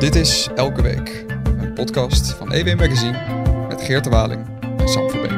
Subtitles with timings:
[0.00, 5.10] Dit is Elke Week, een podcast van EW Magazine met Geert de Waling en Sam
[5.10, 5.30] Verbeek.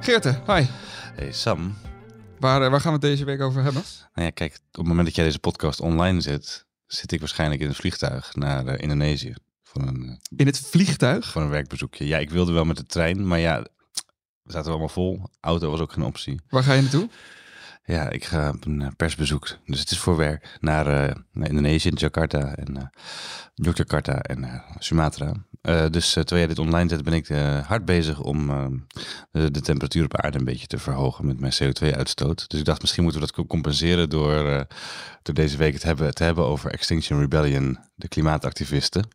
[0.00, 0.64] Geerte, hi.
[1.14, 1.76] Hey Sam.
[2.38, 3.82] Waar, eh, waar gaan we het deze week over hebben?
[4.14, 7.60] Nou ja, kijk, op het moment dat jij deze podcast online zet, zit ik waarschijnlijk
[7.60, 9.34] in een vliegtuig naar eh, Indonesië.
[9.74, 11.30] Een, eh, In het vliegtuig?
[11.30, 12.06] voor een werkbezoekje.
[12.06, 13.66] Ja, ik wilde wel met de trein, maar ja,
[14.42, 15.30] we zaten allemaal vol.
[15.40, 16.40] Auto was ook geen optie.
[16.48, 17.08] Waar ga je naartoe?
[17.84, 19.56] Ja, ik ga op een eh, persbezoek.
[19.66, 20.84] Dus het is voor werk naar,
[21.32, 22.82] naar Indonesië, Jakarta en uh,
[23.54, 25.32] Yogyakarta en Sumatra.
[25.90, 27.28] Dus terwijl jij dit online zet, ben ik
[27.66, 28.46] hard bezig om
[29.30, 32.48] de, de temperatuur op aarde een beetje te verhogen met mijn CO2-uitstoot.
[32.48, 34.66] Dus ik dacht, misschien moeten we dat compenseren door,
[35.22, 39.08] door deze week het hebben, te hebben over Extinction Rebellion, de klimaatactivisten.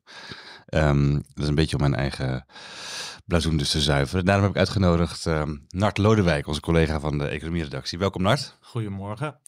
[0.68, 2.46] Ehm, dat is een beetje om mijn eigen
[3.26, 4.26] blazoen dus te zuiveren.
[4.26, 7.98] Daarom heb ik uitgenodigd ehm, Nart Lodewijk, onze collega van de economieredactie.
[7.98, 8.58] Welkom Nart.
[8.62, 9.40] Goedemorgen.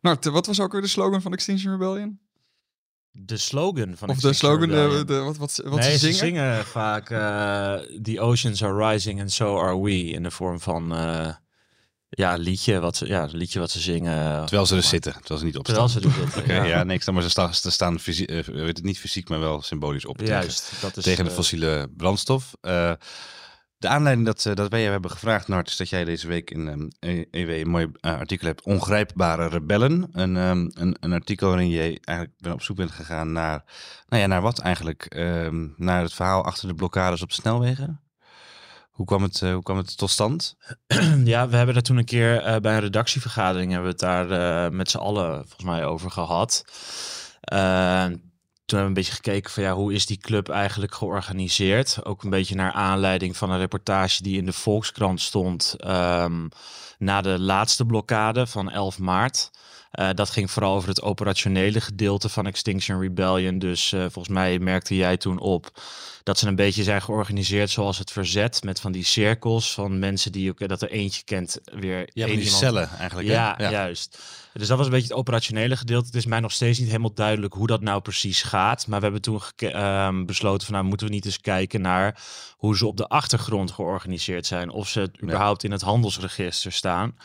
[0.00, 2.20] Nart, wat was ook weer de slogan van Extinction Rebellion?
[3.12, 5.06] De slogan van Of de Extinction slogan, de, Rebellion.
[5.06, 6.64] de- wat, wat, wat nee, ze zingen?
[6.64, 9.96] vaak eh, The oceans are rising and so are we.
[10.04, 11.28] In de vorm van eh,
[12.10, 14.40] ja, een liedje wat ze, ja, liedje wat ze zingen.
[14.40, 15.88] Terwijl ze dus zitten, terwijl ze niet opstaan.
[15.88, 16.42] Terwijl ze er zitten.
[16.42, 16.64] Oké, ja.
[16.78, 16.84] ja.
[16.84, 17.10] niks.
[17.10, 20.18] Maar ze staan, ze staan eh, weet het niet fysiek, maar wel symbolisch op.
[20.18, 22.52] tegen- Juist, dat is tegen de eh, fossiele brandstof.
[22.60, 22.92] Eh,
[23.78, 26.68] de aanleiding dat, dat wij jou hebben gevraagd, Nart, is dat jij deze week in
[27.00, 28.62] ehm, EW een mooi eh, artikel hebt.
[28.62, 30.08] Ongrijpbare rebellen.
[30.12, 33.64] Een, ehm, een, een artikel waarin je eigenlijk ben op zoek bent gegaan naar,
[34.08, 35.04] nou ja, naar wat eigenlijk?
[35.04, 38.00] Ehm, naar het verhaal achter de blokkades op de snelwegen.
[39.00, 40.56] Hoe kwam het, eh, hoe kwam het tot stand?
[41.24, 44.64] Ja, we hebben daar toen een keer eh, bij een redactievergadering hebben we het daar
[44.64, 46.64] eh, met z'n allen volgens mij over gehad.
[47.40, 52.04] Eh, toen hebben we een beetje gekeken van ja, hoe is die club eigenlijk georganiseerd?
[52.04, 56.48] Ook een beetje naar aanleiding van een reportage die in de Volkskrant stond ehm,
[56.98, 59.50] na de laatste blokkade van 11 maart.
[60.14, 63.58] Dat ging vooral over het operationele gedeelte van Extinction Rebellion.
[63.58, 65.70] Dus volgens mij merkte jij toen op
[66.22, 68.64] dat ze een beetje zijn georganiseerd zoals het verzet.
[68.64, 71.98] Met van die cirkels van mensen die ook dat er eentje kent weer.
[72.12, 73.28] Ja, één die iemand- cellen eigenlijk.
[73.28, 73.34] hè?
[73.34, 74.18] Ja, juist.
[74.52, 76.06] Dus dat was een beetje het operationele gedeelte.
[76.06, 78.86] Het is mij nog steeds niet helemaal duidelijk hoe dat nou precies gaat.
[78.86, 82.22] Maar we hebben toen ehm, besloten van nou moeten we niet eens kijken naar
[82.56, 84.70] hoe ze op de achtergrond georganiseerd zijn.
[84.70, 87.16] Of ze het überhaupt in het handelsregister staan.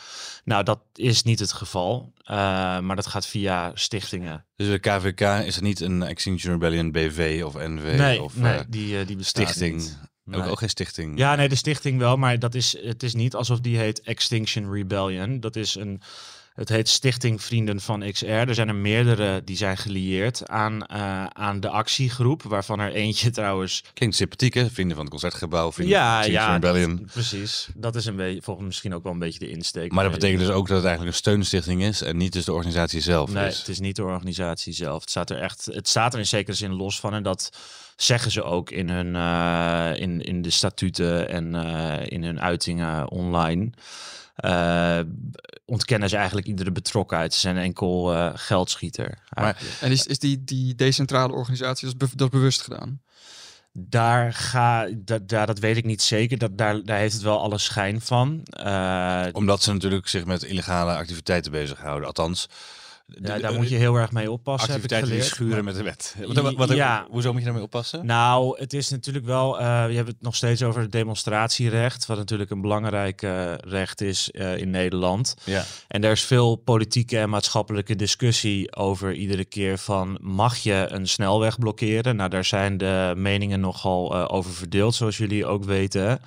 [0.44, 2.12] Nou, dat is niet het geval.
[2.24, 2.36] Eh,
[2.78, 4.44] maar dat gaat via stichtingen.
[4.56, 8.54] Dus de KVK is het niet een Extinction Rebellion BV of NV nee, of nee
[8.58, 9.76] eh, die, eh, die bestaat stichting?
[9.76, 9.98] niet.
[10.24, 10.42] Nee.
[10.42, 11.18] ook geen stichting.
[11.18, 14.72] Ja, nee, de stichting wel, maar dat is, het is niet alsof die heet Extinction
[14.72, 15.40] Rebellion.
[15.40, 16.00] Dat is een,
[16.54, 18.26] het heet Stichting Vrienden van XR.
[18.26, 23.30] Er zijn er meerdere die zijn gelieerd aan, eh, aan de actiegroep, waarvan er eentje
[23.40, 23.82] trouwens...
[23.94, 24.70] Klinkt sympathiek, hè?
[24.70, 26.96] Vrienden van het Concertgebouw, vrienden van Ja, Extinction ja, Rebellion.
[26.96, 27.68] dat- precies.
[27.74, 29.92] Dat is een beetje, volgens misschien ook wel een beetje de insteek.
[29.92, 32.52] Maar dat betekent dus ook dat het eigenlijk een steunstichting is en niet dus de
[32.52, 33.58] organisatie zelf Nee, is.
[33.58, 35.00] het is niet de organisatie zelf.
[35.00, 37.14] Het staat er echt, het staat er in zekere zin los van.
[37.14, 37.50] En dat
[37.96, 43.10] zeggen ze ook in hun eh, in, in de statuten en eh, in hun uitingen
[43.10, 43.70] online.
[44.36, 45.00] Eh,
[45.64, 47.34] ontkennen ze eigenlijk iedere betrokkenheid.
[47.34, 49.18] Ze zijn enkel eh, geldschieter.
[49.28, 49.74] eigenlijk.
[49.80, 53.00] En is, is die, die decentrale organisatie, dat dat is bewust gedaan?
[53.72, 56.38] Daar ga, da, daar, dat weet ik niet zeker.
[56.38, 58.40] Dat, daar, daar heeft het wel alle schijn van.
[58.44, 62.06] Eh, Omdat ze natuurlijk zich met illegale activiteiten bezighouden.
[62.06, 62.48] Althans,
[63.06, 64.72] ja, daar de- moet je heel erg mee oppassen.
[64.72, 66.16] heb ik activiteiten die schuren met de wet.
[66.26, 67.06] Wat, wat, wat- Ja.
[67.10, 68.06] Hoezo moet je daarmee oppassen?
[68.06, 69.60] Nou, het is natuurlijk wel.
[69.60, 74.00] eh je hebt het nog steeds over het demonstratierecht, wat natuurlijk een belangrijk eh, recht
[74.00, 75.34] is eh, in Nederland.
[75.44, 75.64] Ja.
[75.88, 81.08] En er is veel politieke en maatschappelijke discussie over iedere keer van mag je een
[81.08, 82.16] snelweg blokkeren?
[82.16, 86.20] Nou, daar zijn de meningen nogal over verdeeld, zoals jullie ook weten.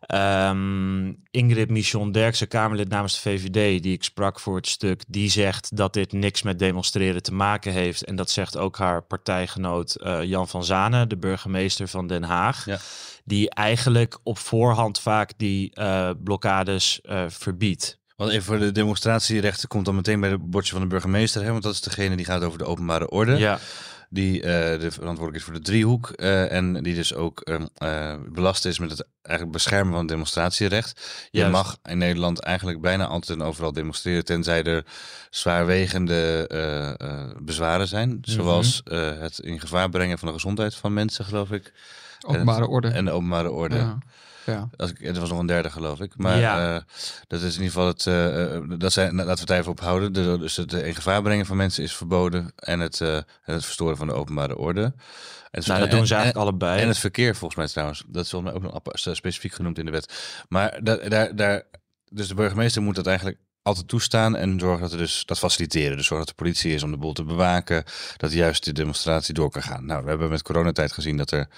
[0.00, 5.30] Ehm, Ingrid Michon Derksen, Kamerlid namens de VVD, die ik sprak voor het stuk, die
[5.30, 8.04] zegt dat dit niks met demonstreren te maken heeft.
[8.04, 12.66] En dat zegt ook haar partijgenoot eh, Jan van Zanen, de burgemeester van Den Haag.
[12.66, 12.78] Ja.
[13.24, 17.98] Die eigenlijk op voorhand vaak die eh, blokkades eh, verbiedt.
[18.16, 21.42] Want even voor de demonstratierechten komt dan meteen bij het bordje van de burgemeester.
[21.42, 21.50] Hè?
[21.50, 23.36] Want dat is degene die gaat over de openbare orde.
[23.36, 23.58] Ja,
[24.12, 26.10] Die eh, de verantwoordelijk is voor de driehoek.
[26.10, 30.08] eh, en die dus ook ehm, eh, belast is met het eigenlijk beschermen van het
[30.08, 31.00] demonstratierecht.
[31.30, 31.52] Je Juist.
[31.52, 34.24] mag in Nederland eigenlijk bijna altijd en overal demonstreren.
[34.24, 34.84] Tenzij er
[35.30, 36.46] zwaarwegende
[37.42, 38.18] bezwaren zijn.
[38.20, 41.72] Zoals eh, het in gevaar brengen van de gezondheid van mensen, geloof ik.
[42.26, 42.88] Openbare orde.
[42.88, 43.76] En de openbare orde.
[43.76, 43.98] ja.
[44.50, 44.68] Ja.
[44.76, 46.12] Als ik, het was nog een derde, geloof ik.
[46.16, 46.74] Maar Ja.
[46.76, 46.82] eh,
[47.26, 48.06] dat is in ieder geval het.
[48.06, 50.12] eh, eh, dat zijn, laten we het even ophouden.
[50.12, 52.52] De, dus het in gevaar brengen van mensen is verboden.
[52.56, 54.82] En het, eh, het verstoren van de openbare orde.
[54.82, 54.92] En,
[55.50, 56.80] het- Nou, dat en- doen ze en- eigenlijk allebei.
[56.80, 58.04] En het verkeer volgens mij trouwens.
[58.06, 60.42] Dat is volgens mij ook nog eh, specifiek genoemd in de wet.
[60.48, 61.62] Maar da- daar, daar,
[62.08, 63.38] dus de burgemeester moet dat eigenlijk
[63.70, 65.96] altijd toestaan en zorgen dat er dus dat faciliteren.
[65.96, 67.84] Dus zorgen dat de politie is om de boel te bewaken,
[68.16, 69.84] dat juist de demonstratie door kan gaan.
[69.86, 71.48] Nou, we hebben met coronatijd gezien dat er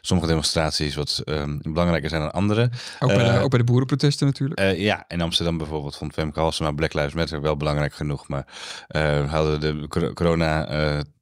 [0.00, 2.70] sommige demonstraties wat ehm, belangrijker zijn dan andere.
[3.00, 4.60] Ook, bij de, Eh, ook bij de boerenprotesten natuurlijk.
[4.60, 8.28] Eh, ja, in Amsterdam bijvoorbeeld vond Femke Halsema Black Lives Matter wel belangrijk genoeg.
[8.28, 8.46] Maar
[8.88, 10.66] eh hadden de cor- corona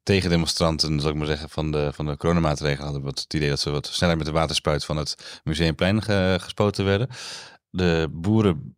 [0.03, 3.59] tegendemonstranten, zal ik maar zeggen, van de, van de coronamaatregelen hadden wat het idee dat
[3.59, 7.07] ze wat sneller met de waterspuit van het Museumplein ge- gespoten werden.
[7.69, 8.75] De boeren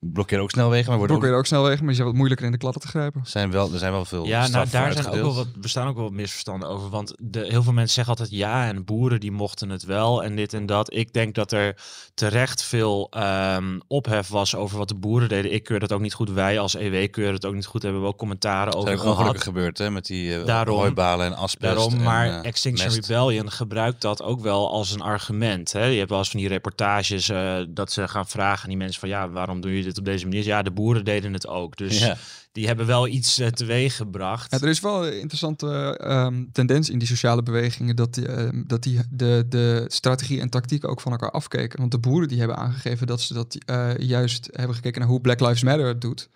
[0.00, 2.52] blokkeren ook snelwegen, maar worden ook, Blokkeren ook snelwegen, maar die zijn wat moeilijker in
[2.52, 3.20] de klappen te grijpen.
[3.24, 5.94] zijn wel, er zijn wel veel Ja, nou, daar zijn ook wel wat, bestaan ook
[5.94, 6.88] wel wat misverstanden over.
[6.88, 10.36] Want de, heel veel mensen zeggen altijd ja, en boeren die mochten het wel en
[10.36, 10.94] dit en dat.
[10.94, 11.76] Ik denk dat er
[12.14, 15.52] terecht veel ehm, ophef was over wat de boeren deden.
[15.52, 16.30] Ik keur dat ook niet goed.
[16.30, 17.82] Wij als EW keuren het ook niet goed.
[17.82, 21.36] Hebben we ook commentaren Er over zijn ongelukken gebeurd hè, met die Daarom- hooibalen en
[21.36, 21.74] asbest.
[21.74, 23.08] Daarom, en, maar eh, Extinction mest.
[23.08, 25.72] Rebellion gebruikt dat ook wel als een argument.
[25.72, 25.84] Hè?
[25.84, 29.00] Je hebt wel eens van die reportages eh, dat ze gaan vragen aan die mensen
[29.00, 30.44] van ja, waarom doen jullie dit op deze manier?
[30.44, 31.76] Ja, de boeren deden het ook.
[31.76, 32.16] Dus Ja.
[32.52, 34.50] die hebben wel iets eh, teweeg gebracht.
[34.50, 38.62] Ja, er is wel een interessante ehm, tendens in die sociale bewegingen dat, die, ehm,
[38.66, 41.78] dat die de, de strategie en tactiek ook van elkaar afkeken.
[41.78, 45.20] Want de boeren die hebben aangegeven dat ze dat eh, juist hebben gekeken naar hoe
[45.20, 46.28] Black Lives Matter het doet.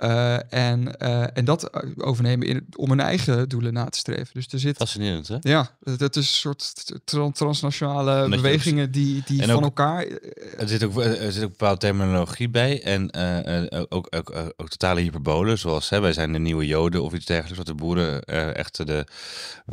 [0.00, 1.70] Eh, en, eh, en dat
[2.02, 4.28] overnemen in, om hun eigen doelen na te streven.
[4.32, 5.36] Dus er zit, Fascinerend, hè?
[5.40, 10.02] ja, het is een soort tran- transnationale je bewegingen die, die van ook- elkaar...
[10.02, 14.14] eh, Er zit ook, er zit ook bepaalde terminologie bij en eh, eh, ook, ook,
[14.16, 17.66] ook, ook totale hyperbolen, zoals hè, wij zijn de nieuwe joden of iets dergelijks, wat
[17.66, 19.04] de boeren eh, echt de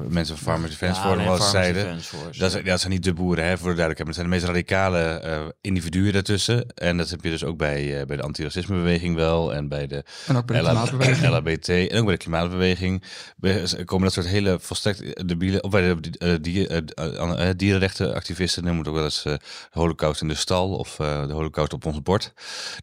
[0.10, 2.02] mensen van Farmers Defence Ja, nee, zeiden.
[2.02, 2.50] Force, Dat, ja.
[2.50, 3.98] zijn- dat zijn niet de boeren, hè, voor de duidelijkheid.
[4.08, 6.68] Maar het zijn de meest radicale eh, individuen daartussen.
[6.76, 9.54] En dat heb je dus ook bij, eh, bij de antiracismebeweging wel.
[9.54, 11.28] En bij de en ook bij de klimaatbeweging.
[11.28, 13.04] LHBT en ook bij de klimaatbeweging
[13.38, 18.64] be- komen dat soort hele volstrekt debiele, of bij de eh, dier, eh, eh, dierenrechtenactivisten
[18.64, 19.40] noemen het ook wel eens de
[19.72, 22.34] holocaust in de stal of de holocaust op ons bord.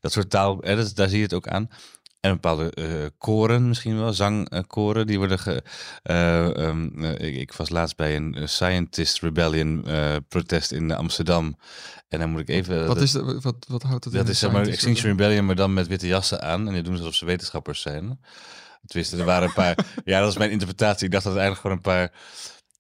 [0.00, 0.60] Dat soort taal,
[0.94, 1.68] daar zie je het ook aan.
[2.24, 2.86] En bepaalde eh,
[3.18, 5.62] koren misschien wel, zangkoren, die worden ge...
[6.02, 9.86] eh, ehm, eh, ik, ik was laatst bij een Scientist Rebellion
[10.28, 11.56] protest in Amsterdam.
[12.08, 12.86] En dan moet ik even...
[12.86, 14.18] Wat, dat- is de, wat, wat houdt het in?
[14.18, 16.66] dat is zeg maar Extinction Rebellion, maar dan met witte jassen aan.
[16.66, 18.20] En die doen ze alsof ze wetenschappers zijn.
[18.86, 19.76] Tenminste, er waren een paar...
[20.04, 21.06] ja, dat is mijn interpretatie.
[21.06, 22.20] Ik dacht dat het eigenlijk gewoon een paar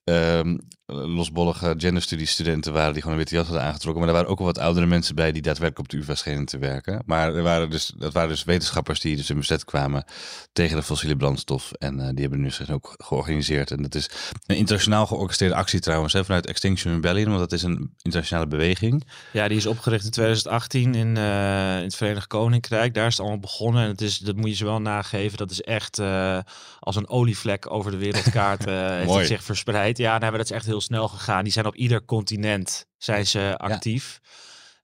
[0.04, 0.56] ehm,
[0.86, 2.92] losbollige genderstudiestudenten waren...
[2.92, 4.00] die gewoon een witte jas hadden aangetrokken.
[4.00, 6.44] Maar er waren ook wel wat oudere mensen bij die daadwerkelijk op de UvA schenen
[6.44, 7.02] te werken.
[7.06, 10.04] Maar er waren dus, dat waren dus wetenschappers die dus in bezet kwamen
[10.52, 11.72] tegen de fossiele brandstof.
[11.72, 13.70] En eh, die hebben nu zich ook georganiseerd.
[13.70, 14.10] En dat is
[14.46, 17.28] een internationaal georganiseerde actie trouwens, hè, vanuit Extinction Rebellion.
[17.28, 19.06] Want dat is een internationale beweging.
[19.32, 22.94] Ja, die is opgericht in 2018 in, eh, in het Verenigd Koninkrijk.
[22.94, 23.82] Daar is het allemaal begonnen.
[23.82, 25.38] En het is, dat moet je ze wel nageven.
[25.38, 26.38] Dat is echt eh,
[26.80, 29.93] als een olievlek over de wereldkaart heeft het zich verspreid.
[29.98, 31.44] Ja, nou, dat is echt heel snel gegaan.
[31.44, 34.20] Die zijn op ieder continent zijn ze actief.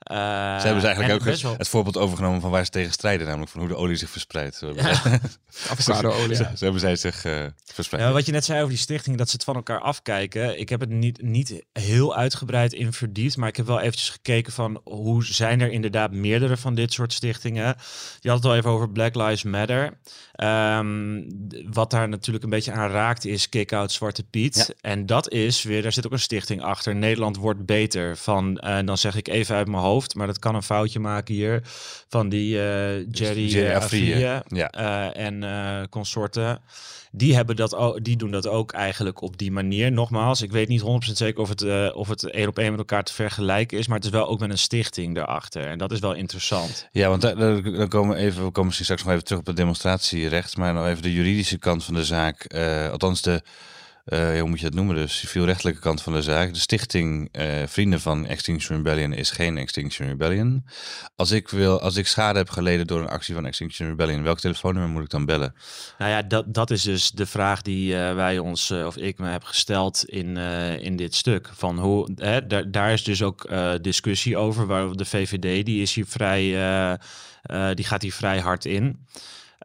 [0.05, 3.27] Ze hebben ze en eigenlijk ook wel- het voorbeeld overgenomen van waar ze tegen strijden,
[3.27, 4.63] namelijk van hoe de olie zich verspreidt.
[4.75, 5.01] Ja.
[5.71, 6.37] Avocado-olie.
[6.37, 8.03] zo, zo hebben zij zich eh, verspreid.
[8.03, 10.59] Ja, wat je net zei over die stichtingen, dat ze het van elkaar afkijken.
[10.61, 14.53] Ik heb het niet, niet heel uitgebreid in verdiept, maar ik heb wel eventjes gekeken
[14.53, 17.77] van hoe zijn er inderdaad meerdere van dit soort stichtingen.
[18.21, 19.99] Je had het al even over Black Lives Matter.
[20.33, 21.23] Ehm,
[21.71, 24.75] wat daar natuurlijk een beetje aan raakt is Kick-Out Zwarte Piet.
[24.81, 26.95] En dat is weer, daar zit ook een stichting achter.
[26.97, 30.55] Nederland wordt beter van, en dan zeg ik even uit mijn hoofd, maar dat kan
[30.55, 31.63] een foutje maken hier,
[32.09, 34.71] van die eh, Jerry, Jerry eh, Afrië, ja.
[34.71, 36.61] eh, en consorten.
[37.13, 39.93] Die, hebben dat ook, die doen dat ook eigenlijk op die manier.
[39.93, 43.05] Nogmaals, ik weet niet 100% zeker of het, of het één op één met elkaar
[43.05, 43.87] te vergelijken is.
[43.87, 45.67] Maar het is wel ook met een stichting daarachter.
[45.67, 46.89] En dat is wel interessant.
[46.93, 49.57] Ja, want dan komen we even, we komen misschien straks nog even terug op het
[49.57, 52.55] demonstratierecht, maar nog even de juridische kant van de zaak.
[52.91, 53.43] althans de,
[54.11, 56.53] eh, hoe moet je dat noemen, de civielrechtelijke kant van de zaak.
[56.53, 60.65] De stichting eh, Vrienden van Extinction Rebellion is geen Extinction Rebellion.
[61.17, 64.39] Als ik, wil, als ik schade heb geleden door een actie van Extinction Rebellion, welk
[64.39, 65.55] telefoonnummer moet ik dan bellen?
[65.99, 69.29] Nou ja, dat, dat is dus de vraag die eh, wij ons, of ik me
[69.29, 70.37] heb gesteld in,
[70.81, 71.51] in dit stuk.
[71.53, 73.49] Van hoe, hè, daar, is dus ook
[73.81, 76.43] discussie over, waar de VVD, die is hier vrij,
[77.75, 79.07] die gaat hier vrij hard in.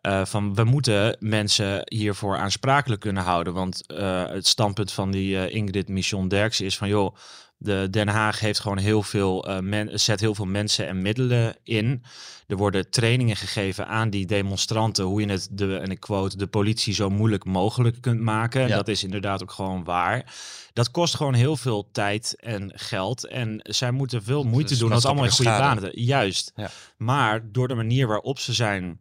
[0.06, 3.54] Eh, van we moeten mensen hiervoor aansprakelijk kunnen houden.
[3.54, 7.16] Want eh, het standpunt van die eh, Ingrid Mission Derks is van joh,
[7.58, 12.04] de Den Haag heeft gewoon heel veel, men, zet heel veel mensen en middelen in.
[12.48, 16.48] Er worden trainingen gegeven aan die demonstranten hoe je het, de, en ik quote, de
[16.48, 18.62] politie zo moeilijk mogelijk kunt maken.
[18.62, 18.76] En Ja.
[18.76, 20.34] dat is inderdaad ook gewoon waar.
[20.74, 23.28] Dat kost gewoon heel veel tijd en geld.
[23.28, 24.90] En zij moeten veel moeite doen.
[24.90, 26.02] Dat is allemaal in goede banen.
[26.02, 26.52] Juist.
[26.56, 26.70] Ja.
[26.98, 29.00] Maar door de manier waarop ze zijn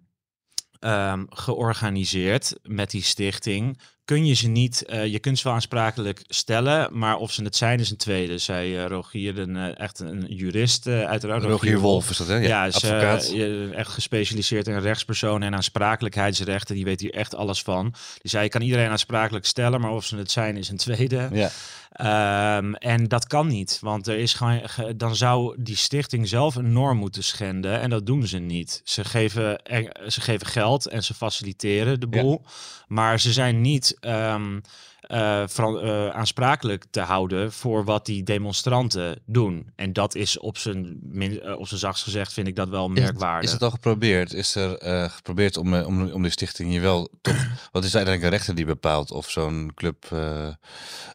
[0.85, 6.23] ehm, georganiseerd met die stichting, kun je ze niet, eh, je kunt ze wel aansprakelijk
[6.27, 8.39] stellen, maar of ze het zijn is een tweede.
[8.39, 11.43] Zij uh, Rogier, een, eh, echt een jurist, uiteraard.
[11.43, 12.35] Rogier Wolf is dat, hè?
[12.35, 13.33] Ja, Ja, is, eh, advocaat.
[13.73, 16.75] echt gespecialiseerd in rechtspersonen en aansprakelijkheidsrechten.
[16.75, 17.95] Die weet hier echt alles van.
[18.23, 21.29] Die zei, je kan iedereen aansprakelijk stellen, maar of ze het zijn is een tweede.
[21.33, 21.51] ja.
[21.95, 26.55] Ehm, en dat kan niet, want er is gewoon, ge- dan zou die stichting zelf
[26.55, 28.81] een norm moeten schenden en dat doen ze niet.
[28.85, 29.61] Ze geven,
[30.07, 32.21] ze geven geld en ze faciliteren de Ja.
[32.23, 32.43] boel,
[32.89, 34.61] maar ze zijn niet ehm,
[35.07, 39.73] eh, eh, aansprakelijk te houden voor wat die demonstranten doen.
[39.77, 42.89] En dat is op zijn, min, eh, op zijn zachtst gezegd, vind ik dat wel
[42.89, 43.45] merkwaardig.
[43.45, 44.33] is het al geprobeerd?
[44.33, 47.35] Is er geprobeerd om, om, om de stichting hier wel toch...
[47.73, 50.07] Wat is uiteindelijk een rechter die bepaalt of zo'n club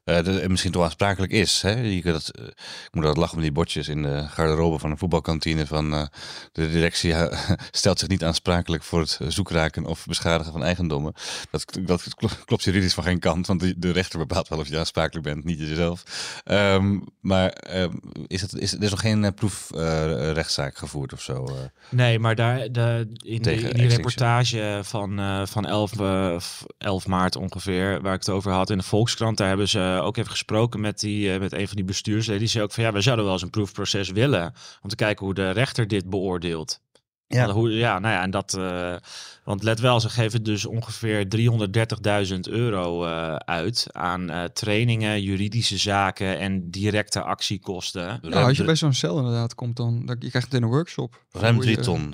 [0.03, 1.61] de- misschien toch aansprakelijk is?
[1.61, 1.71] Hè?
[1.71, 2.47] Je kunt dat,
[2.85, 6.09] ik moet dat lachen met die bordjes in de garderobe van een voetbalkantine van
[6.51, 7.15] de directie
[7.71, 11.13] stelt zich niet aansprakelijk voor het zoekraken of beschadigen van eigendommen.
[11.51, 14.67] Dat, dat kl- klopt juridisch van geen kant, want de, de rechter bepaalt wel of
[14.67, 16.03] je aansprakelijk bent, niet jezelf.
[16.43, 17.93] Ehm, maar ehm,
[18.27, 21.45] is het, is, er is nog geen eh, proefrechtszaak gevoerd of zo?
[21.45, 21.53] eh?
[21.89, 23.89] Nee, maar daar de, in, de, in die Extinction.
[23.89, 28.69] reportage van, eh, van 11, eh, f- 11 maart ongeveer, waar ik het over had
[28.69, 31.85] in de Volkskrant, daar hebben ze ook even gesproken met, die, met een van die
[31.85, 32.39] bestuursleden.
[32.39, 35.25] Die zei ook van ja, we zouden wel eens een proefproces willen om te kijken
[35.25, 36.79] hoe de rechter dit beoordeelt.
[37.31, 37.51] Ja.
[37.51, 38.53] Hoe, ja, nou ja, en dat.
[38.53, 38.95] eh,
[39.43, 45.77] want let wel, ze geven dus ongeveer 330.000 euro eh, uit aan eh, trainingen, juridische
[45.77, 48.01] zaken en directe actiekosten.
[48.03, 50.63] Ja, Ruim als je bij zo'n cel inderdaad komt, dan, dan je krijgt het in
[50.63, 51.23] een workshop.
[51.31, 52.13] Ruim Hoe je- drie ton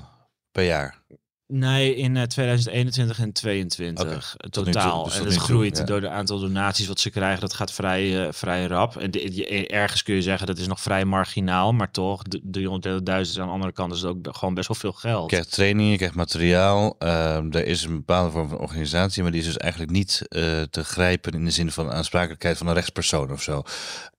[0.51, 1.03] per jaar.
[1.47, 5.03] Nee, in eh, 2021 en 2022 Oké, eh, tot nu toe, totaal.
[5.03, 5.83] dus en het toe, groeit ja.
[5.83, 7.39] door de aantal donaties wat ze krijgen.
[7.41, 8.97] Dat gaat vrij, eh, vrij rap.
[8.97, 13.39] En de- ergens kun je zeggen dat is nog vrij marginaal, maar toch, de 330.000
[13.39, 15.21] aan de andere kant is het ook gewoon best wel veel geld.
[15.29, 16.95] Je krijgt training, je krijgt materiaal.
[16.99, 20.61] ehm, er is een bepaalde vorm van organisatie, maar die is dus eigenlijk niet eh,
[20.61, 23.63] te grijpen in de zin van aansprakelijkheid van een rechtspersoon of zo.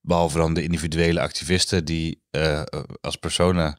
[0.00, 2.62] Behalve dan de individuele activisten die eh,
[3.00, 3.78] als personen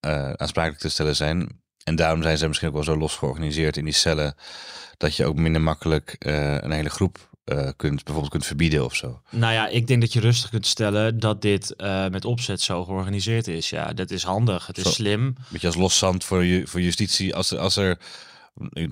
[0.00, 1.64] eh, aansprakelijk te stellen zijn.
[1.86, 4.34] En daarom zijn ze misschien ook wel zo los georganiseerd in die cellen
[4.96, 8.94] dat je ook minder makkelijk eh, een hele groep eh, kunt, bijvoorbeeld kunt verbieden of
[8.94, 9.20] zo.
[9.30, 12.84] Nou ja, ik denk dat je rustig kunt stellen dat dit eh, met opzet zo
[12.84, 13.70] georganiseerd is.
[13.70, 14.66] Ja, dat is handig.
[14.66, 15.36] Het is slim.
[15.48, 17.34] beetje als loszand voor, ju voor justitie.
[17.34, 17.98] Als er, als er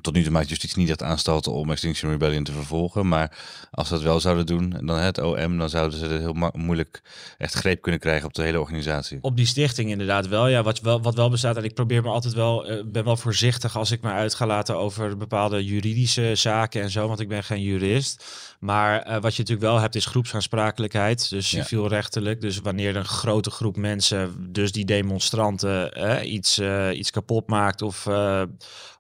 [0.01, 3.09] tot nu toe maakt justitie niet echt aanstalten om Extinction Rebellion te vervolgen.
[3.09, 3.39] Maar
[3.71, 7.03] als ze dat wel zouden doen, dan het OM, dan zouden ze er heel moeilijk
[7.39, 9.19] echt greep kunnen krijgen op de hele organisatie.
[9.21, 10.49] Op die stichting inderdaad wel.
[10.49, 11.57] Ja, wat wel, wat wel bestaat.
[11.57, 14.47] En ik probeer me altijd wel, eh, ben wel voorzichtig als ik me uit ga
[14.47, 17.09] laten over bepaalde juridische zaken en zo.
[17.09, 18.25] Want ik ben geen jurist.
[18.65, 21.31] Maar eh, wat je natuurlijk wel hebt is groepsaansprakelijkheid.
[21.31, 21.63] Dus Ja.
[21.63, 22.41] civielrechtelijk.
[22.41, 27.83] Dus wanneer een grote groep mensen, dus die demonstranten, eh, iets, eh, iets kapot maakt.
[27.83, 28.07] Of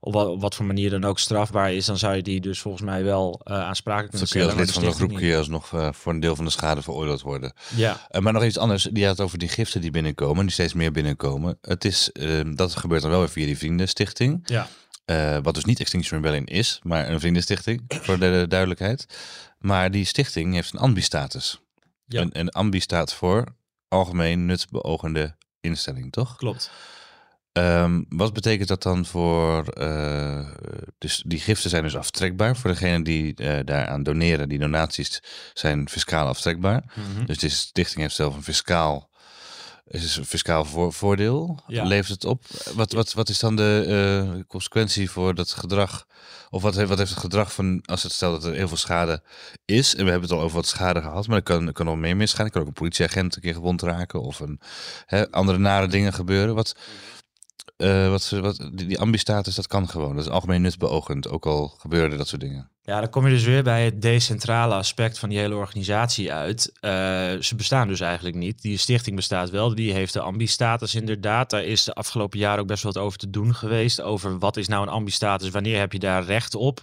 [0.00, 1.86] op wat, op wat voor manier dan ook strafbaar is.
[1.86, 4.48] Dan zou je die dus volgens mij wel aansprakelijk kunnen stellen.
[4.48, 7.22] als lid van de groep kun je alsnog voor een deel van de schade veroordeeld
[7.22, 7.52] worden.
[7.76, 8.08] Ja.
[8.20, 10.92] Maar nog iets anders, die had het over die giften die binnenkomen, die steeds meer
[10.92, 11.58] binnenkomen.
[11.60, 14.40] Het is, eh, dat gebeurt dan wel weer via die vriendenstichting.
[14.44, 14.68] Ja.
[15.42, 19.06] Wat dus niet Extinction Rebellion is, maar een vriendenstichting, voor de, de duidelijkheid.
[19.64, 21.60] Maar die stichting heeft een ambi-status.
[22.06, 22.20] Ja.
[22.20, 23.56] En, en ambi staat voor
[23.88, 26.36] algemeen nutbeogende instelling, toch?
[26.36, 26.70] Klopt.
[27.52, 29.68] Ehm, wat betekent dat dan voor...
[29.68, 30.48] eh,
[30.98, 34.48] dus die giften zijn dus aftrekbaar voor degene die eh, daaraan doneren.
[34.48, 35.22] Die donaties
[35.54, 36.84] zijn fiscaal aftrekbaar.
[36.94, 37.24] Mhm.
[37.24, 39.10] Dus de stichting heeft zelf een fiscaal,
[39.86, 41.58] is een fiscaal voor- voordeel.
[41.66, 41.84] Ja.
[41.84, 42.44] Levert het op?
[42.74, 43.84] Wat, wat, wat is dan de
[44.36, 46.06] eh, consequentie voor dat gedrag?
[46.50, 48.76] Of wat heeft, wat heeft het gedrag van, als het stelt dat er heel veel
[48.76, 49.22] schade
[49.64, 51.86] is, en we hebben het al over wat schade gehad, maar er kan, er kan
[51.86, 52.44] nog meer misgaan.
[52.46, 54.60] Er kan ook een politieagent een keer gewond raken of een,
[55.06, 56.54] hè, andere nare dingen gebeuren.
[56.54, 56.76] Wat,
[57.76, 60.16] eh, wat, wat, die, die ambistatus, dat kan gewoon.
[60.16, 62.70] Dat is algemeen nutbeogend, ook al gebeuren dat soort dingen.
[62.86, 66.72] Ja, dan kom je dus weer bij het decentrale aspect van die hele organisatie uit.
[66.80, 66.90] Uh,
[67.40, 68.62] ze bestaan dus eigenlijk niet.
[68.62, 69.74] Die stichting bestaat wel.
[69.74, 71.50] Die heeft de ambi-status inderdaad.
[71.50, 74.00] Daar is de afgelopen jaren ook best wel wat over te doen geweest.
[74.00, 75.50] Over wat is nou een ambi-status?
[75.50, 76.82] Wanneer heb je daar recht op?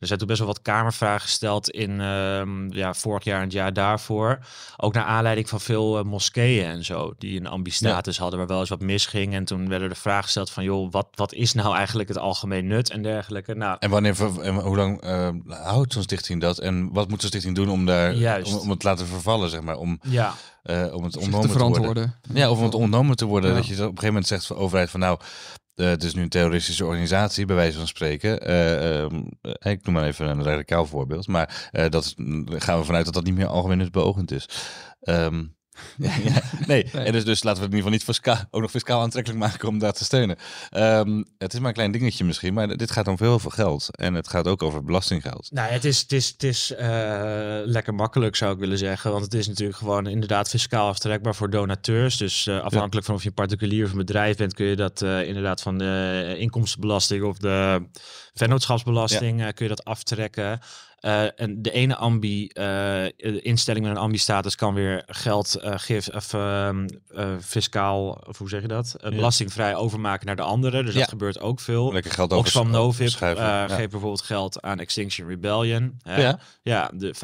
[0.00, 3.52] Er zijn toen best wel wat kamervragen gesteld in uh, ja, vorig jaar en het
[3.52, 4.38] jaar daarvoor.
[4.76, 7.14] Ook naar aanleiding van veel uh, moskeeën en zo.
[7.18, 9.34] Die een ambi-status hadden waar wel eens wat misging.
[9.34, 10.64] En toen werden de vragen gesteld van...
[10.64, 13.54] joh, wat, wat is nou eigenlijk het algemeen nut en dergelijke?
[13.54, 15.02] Nou, en wanneer, en hoe lang
[15.46, 16.58] houdt zo'n stichting dat?
[16.58, 19.60] En wat moet de stichting doen om, daar, om, om, het te laten vervallen, zeg
[19.60, 19.76] maar?
[19.76, 20.34] Om, ja.
[20.64, 22.14] Uh, om het ontnomen te, verantwoorden.
[22.34, 23.54] Ja, of om het ontnomen te worden.
[23.54, 25.20] Dat je op een gegeven moment zegt van overheid van nou,
[25.74, 28.50] uh, het is nu een terroristische organisatie, bij wijze van spreken.
[28.50, 29.04] Uh,
[29.72, 31.26] ik noem maar even een radicaal voorbeeld.
[31.26, 32.14] Maar dat
[32.46, 34.48] gaan we vanuit dat dat niet meer algemeen het beoogend is.
[35.02, 35.58] Um,
[36.66, 39.00] nee, En dus, dus laten we het in ieder geval niet fiscaal, ook nog fiscaal
[39.00, 40.36] aantrekkelijk maken om dat te steunen.
[40.76, 43.96] Um, het is maar een klein dingetje misschien, maar dit gaat om veel, veel geld.
[43.96, 45.48] En het gaat ook over belastinggeld.
[45.50, 46.78] Nou, het is, het is, het is uh,
[47.64, 49.10] lekker makkelijk zou ik willen zeggen.
[49.10, 52.16] Want het is natuurlijk gewoon inderdaad fiscaal aftrekbaar voor donateurs.
[52.16, 55.02] Dus uh, afhankelijk van of je een particulier of een bedrijf bent, kun je dat
[55.02, 57.88] uh, inderdaad van de inkomstenbelasting of de
[58.34, 60.60] vennootschapsbelasting kun je dat aftrekken.
[61.00, 63.04] Uh, en de ene ambi, uh,
[63.42, 66.88] instelling met een ambi-status kan weer geld uh, geven, of ehm,
[67.40, 68.96] fiscaal, of hoe zeg je dat?
[69.00, 70.82] Belastingvrij overmaken naar de andere.
[70.82, 71.92] Dus dat gebeurt ook veel.
[71.92, 73.68] Lekker geld Oxfam Novib ja.
[73.68, 75.98] geeft bijvoorbeeld geld aan Extinction Rebellion.
[76.02, 76.22] Hè?
[76.22, 76.38] Ja.
[76.62, 77.14] ja, de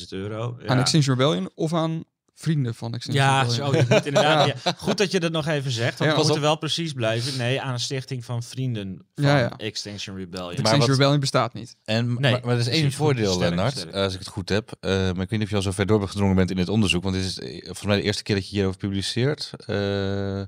[0.00, 0.56] 50.000 euro.
[0.66, 3.44] Aan Extinction Rebellion of aan vrienden van Extinction ja,
[3.88, 4.72] moet inderdaad, ja.
[4.76, 7.38] Goed dat je dat nog even zegt, want ja, we moeten wel precies blijven.
[7.38, 10.50] Nee, aan een stichting van vrienden van ja, Extinction Rebellion.
[10.50, 11.76] Extinction wat, Rebellion bestaat niet.
[11.84, 14.76] En, nee, maar, maar er is één voordeel, Lennart, als ik het goed heb.
[14.80, 17.02] Uh, maar ik weet niet of je al zo ver doorgedrongen bent in het onderzoek,
[17.02, 19.50] want dit is eh, volgens mij de eerste keer dat je hierover publiceert.
[19.66, 20.42] Uh,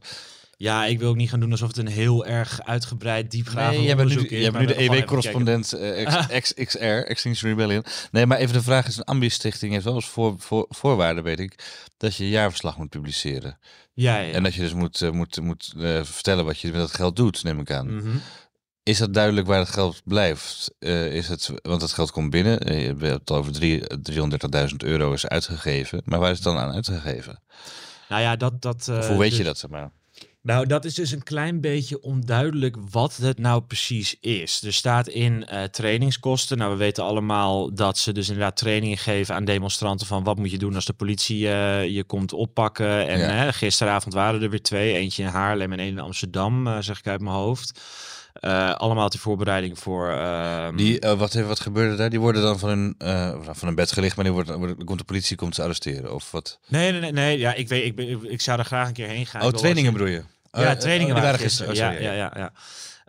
[0.65, 3.91] ja, ik wil ook niet gaan doen alsof het een heel erg uitgebreid, diepgaand nee,
[3.91, 4.43] onderzoek nu, is.
[4.43, 6.07] Jij bent nu de EW-correspondent uh,
[6.39, 6.79] XR,
[7.13, 7.85] Extinction Rebellion.
[8.11, 11.41] Nee, maar even de vraag is, een Ambi-stichting heeft wel eens voor, voor, voorwaarden, weet
[11.41, 11.65] ik,
[11.97, 13.59] dat je jaarverslag moet publiceren.
[13.93, 14.33] Ja, ja.
[14.33, 17.17] En dat je dus moet, uh, moet, moet uh, vertellen wat je met dat geld
[17.17, 17.93] doet, neem ik aan.
[17.93, 18.21] Mm -hmm.
[18.83, 20.75] Is dat duidelijk waar het geld blijft?
[20.79, 22.81] Uh, is het, want het geld komt binnen.
[22.81, 23.53] Je hebt het over
[24.71, 26.03] 330.000 euro is uitgegeven.
[26.05, 27.41] Maar waar is het dan aan uitgegeven?
[28.09, 28.63] Nou ja, dat...
[28.63, 29.91] dat uh, hoe weet dus, je dat, zeg maar?
[30.45, 34.63] Nou, dat is dus een klein beetje onduidelijk wat het nou precies is.
[34.63, 36.59] Er staat in uh, trainingskosten.
[36.59, 40.51] Nou, we weten allemaal dat ze dus inderdaad trainingen geven aan demonstranten van wat moet
[40.51, 43.09] je doen als de politie uh, je komt oppakken.
[43.09, 43.53] En ja.
[43.53, 44.95] gisteravond waren er weer twee.
[44.95, 47.81] Eentje in Haarlem en één in Amsterdam, uh, zeg ik uit mijn hoofd.
[48.77, 50.11] allemaal ter voorbereiding voor.
[50.11, 52.11] Uh, die, wat, wat gebeurde daar?
[52.11, 52.95] Die worden dan van hun,
[53.51, 56.31] van een bed gelicht, maar die wordt, wordt, komt de politie komt ze arresteren of
[56.31, 56.59] wat?
[56.69, 57.39] Nee, nee, nee, nee.
[57.39, 59.43] Ja, ik weet, ik, ik, ik zou er graag een keer heen gaan.
[59.43, 60.23] Oh, trainingen bedoel je?
[60.55, 61.73] Ja, oh, trainingen oh, waren gisteren.
[61.73, 62.33] Oh, sorry, ja, ja, ja.
[62.37, 62.53] ja.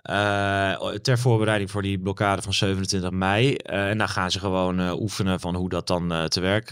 [0.09, 3.49] Uh, ter voorbereiding voor die blokkade van 27 mei.
[3.51, 6.69] Uh, en dan gaan ze gewoon oefenen van hoe dat dan te werk,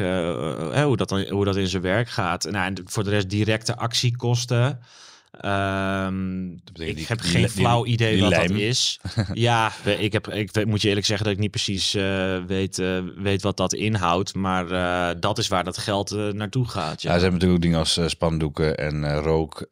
[0.84, 2.44] hoe, dat dan, hoe dat in zijn werk gaat.
[2.51, 4.80] Nou, en voor de rest directe actiekosten.
[5.41, 9.00] Um, ik heb geen flauw idee wat dat is.
[9.34, 13.00] ja, ik, heb, ik moet je eerlijk zeggen dat ik niet precies uh, weet, uh,
[13.15, 14.36] weet wat dat inhoudt.
[14.36, 17.02] Maar uh, dat is waar dat geld naartoe gaat.
[17.02, 19.67] Ja, ja ze hebben natuurlijk dingen als spandoeken en rook,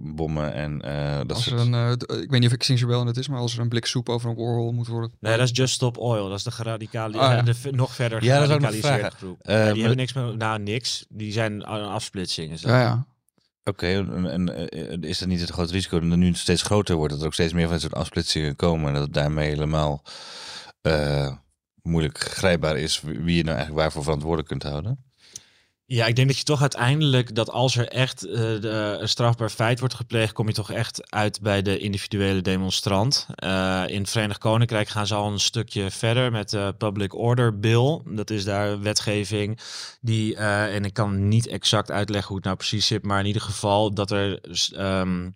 [0.00, 0.78] bommen en
[1.26, 1.60] dat als soort...
[1.60, 3.68] er een, Ik weet niet of ik Extinction wel het is, maar als er een
[3.68, 5.12] blik soep over een oorhol moet worden.
[5.20, 6.28] Nee, dat is Just Stop Oil.
[6.28, 7.42] Dat is de geradicali ah, ja.
[7.52, 9.40] de nog verder ja, geradicaliseerde groep.
[9.44, 11.06] die hebben niks meer, nou niks.
[11.08, 12.60] Die zijn een afsplitsing.
[12.60, 13.06] Ja, ja.
[13.64, 17.12] Oké, en, en, is dat niet het groot risico dat het nu steeds groter wordt,
[17.12, 20.02] dat er ook steeds meer van dit soort afsplitsingen komen en dat het daarmee helemaal
[20.82, 21.32] uh,
[21.82, 25.04] moeilijk grijpbaar is wie je nou eigenlijk waarvoor verantwoordelijk kunt houden?
[25.86, 29.78] Ja, ik denk dat je toch uiteindelijk dat als er echt de, een strafbaar feit
[29.78, 33.26] wordt gepleegd, kom je toch echt uit bij de individuele demonstrant.
[33.44, 37.58] Uh, in het Verenigd Koninkrijk gaan ze al een stukje verder met de Public Order
[37.58, 38.00] Bill.
[38.04, 39.60] Dat is daar wetgeving
[40.00, 43.26] die, uh, en ik kan niet exact uitleggen hoe het nou precies zit, maar in
[43.26, 44.40] ieder geval dat er
[44.78, 45.32] um,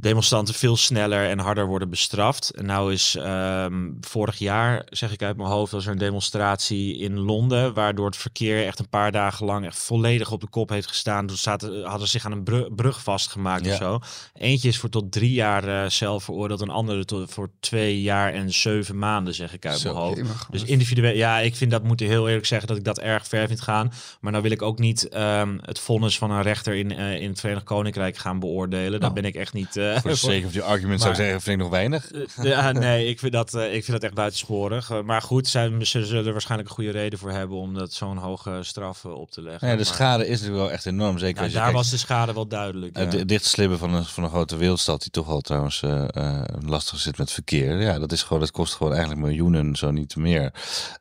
[0.00, 2.50] demonstranten veel sneller en harder worden bestraft.
[2.50, 6.98] En nou is um, vorig jaar, zeg ik uit mijn hoofd, was er een demonstratie
[6.98, 10.68] in Londen, waardoor het verkeer echt een paar dagen lang echt volledig op de kop
[10.68, 11.26] heeft gestaan.
[11.26, 13.72] Toen zaten, hadden zich aan een brug, brug vastgemaakt ja.
[13.72, 13.98] of zo.
[14.34, 18.32] Eentje is voor tot drie jaar uh, zelf veroordeeld, een andere tot, voor twee jaar
[18.32, 20.22] en zeven maanden, zeg ik uit mijn hoofd.
[20.50, 23.46] Dus individueel, ja, ik vind dat moet heel eerlijk zeggen dat ik dat erg ver
[23.46, 23.92] vind gaan.
[24.20, 27.28] Maar nou wil ik ook niet um, het vonnis van een rechter in, uh, in
[27.28, 28.94] het Verenigd Koninkrijk gaan beoordelen.
[28.94, 29.00] Oh.
[29.00, 29.76] Daar ben ik echt niet.
[29.76, 32.10] Uh, eh, Voor de sake of the argument zou ik zeggen, vind ik nog weinig.
[32.10, 34.90] Eh, Ja, nee, ik vind dat, eh, ik vind dat echt buitensporig.
[34.90, 37.92] Eh, maar goed, zij, ze zullen er waarschijnlijk een goede reden voor hebben om dat
[37.92, 39.68] zo'n hoge straf eh, op te leggen.
[39.68, 41.18] Ja, de Maar- schade is natuurlijk wel echt enorm.
[41.18, 42.96] Zeker als je daar kijkt- was de schade wel duidelijk.
[42.96, 43.24] Het ja.
[43.24, 47.18] dichtslippen van een, van een grote wereldstad die toch al trouwens eh, eh, lastig zit
[47.18, 47.80] met verkeer.
[47.80, 50.52] Ja, dat is gewoon, dat kost gewoon eigenlijk miljoenen, zo niet meer,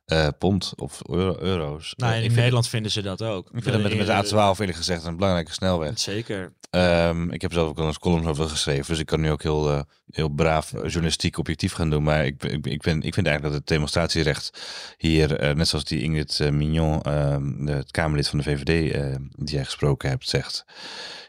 [0.06, 1.94] eh, pond of euro, euro's.
[1.98, 3.46] Nou, Eh, in Nederland vinden ze dat ook.
[3.54, 6.00] ik vind met, met de A12 eerlijk gezegd een belangrijke snelweg.
[6.00, 6.54] Zeker.
[6.70, 9.44] Ehm, ik heb zelf ook al eens columns over geschreven, dus ik kan nu ook
[9.44, 12.04] heel, eh, heel braaf journalistiek objectief gaan doen.
[12.04, 14.62] Maar ik, ik, ik, ben, ik vind eigenlijk dat het demonstratierecht
[14.98, 18.94] hier, eh, net zoals die Ingrid eh, Mignon, ehm, het Kamerlid van de VVD,
[19.36, 20.66] die jij gesproken hebt, zegt.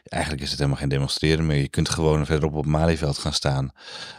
[0.03, 1.61] Eigenlijk is het helemaal geen demonstreren meer.
[1.61, 3.71] Je kunt gewoon verderop op Malieveld gaan staan.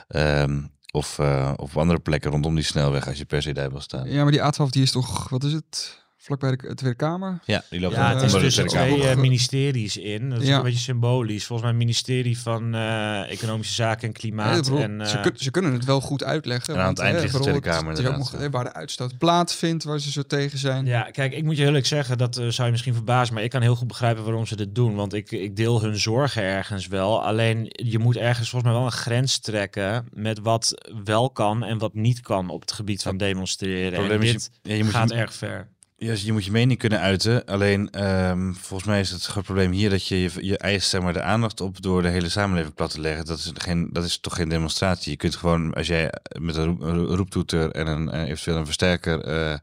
[0.09, 0.63] Ehm,
[0.93, 1.19] of,
[1.57, 4.09] of op andere plekken rondom die snelweg als je per se daar wil staan.
[4.09, 5.99] Ja, Ja, maar die A12 die is toch, wat is het?
[6.39, 7.39] Vlakbij de Tweede Kamer?
[7.71, 10.31] die loopt Ja, het is tussen twee eh, ministeries in.
[10.31, 10.57] Dat is Ja.
[10.57, 11.47] een beetje symbolisch.
[11.47, 14.63] Volgens mij ministerie van eh, Economische Zaken en Ja, Klimaat.
[14.63, 16.75] bedoel, en, ze, eh, kun- ze kunnen het wel goed uitleggen.
[16.75, 18.47] En aan het want, eind eh, ligt de Tweede Kamer het is ook nog, inderdaad,
[18.47, 20.87] eh, waar de uitstoot plaatsvindt, waar ze zo tegen zijn.
[20.87, 23.51] Ja, kijk, ik moet je eerlijk zeggen, dat eh, zou je misschien verbazen, maar ik
[23.51, 24.95] kan heel goed begrijpen waarom ze dit doen.
[24.95, 27.25] Want ik, ik deel hun zorgen ergens wel.
[27.25, 31.79] Alleen je moet ergens volgens mij wel een grens trekken met wat wel kan en
[31.79, 33.85] wat niet kan op het gebied van demonstreren.
[33.85, 35.69] Het En probleem is, dit je, ja, moet je- gaat erg ver.
[36.03, 37.45] Ja, je moet je mening kunnen uiten.
[37.45, 41.01] Alleen ehm, volgens mij is het groot probleem hier dat je je, je eist zeg
[41.03, 43.25] maar, de aandacht op door de hele samenleving plat te leggen.
[43.25, 45.11] Dat is, geen, dat is toch geen demonstratie.
[45.11, 48.65] Je kunt gewoon, als jij met een, roep, een roeptoeter en een, eh, eventueel een
[48.65, 49.55] versterker eh,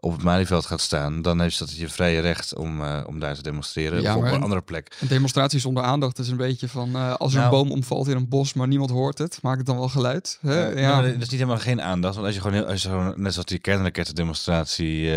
[0.00, 3.34] op het Malieveld gaat staan, dan is dat je vrije recht om, eh, om daar
[3.34, 4.02] te demonstreren.
[4.02, 4.96] Ja, of op een andere plek.
[5.00, 8.16] Een demonstratie zonder aandacht is een beetje van als er Nou- een boom omvalt in
[8.16, 10.38] een bos, maar niemand hoort het, maakt het dan wel geluid?
[10.40, 10.68] Hè?
[10.68, 10.94] Ja.
[10.94, 12.14] maar dat is niet helemaal geen aandacht.
[12.14, 15.10] Want als je gewoon, heel, als je gewoon net zoals die kernrakettendemonstratie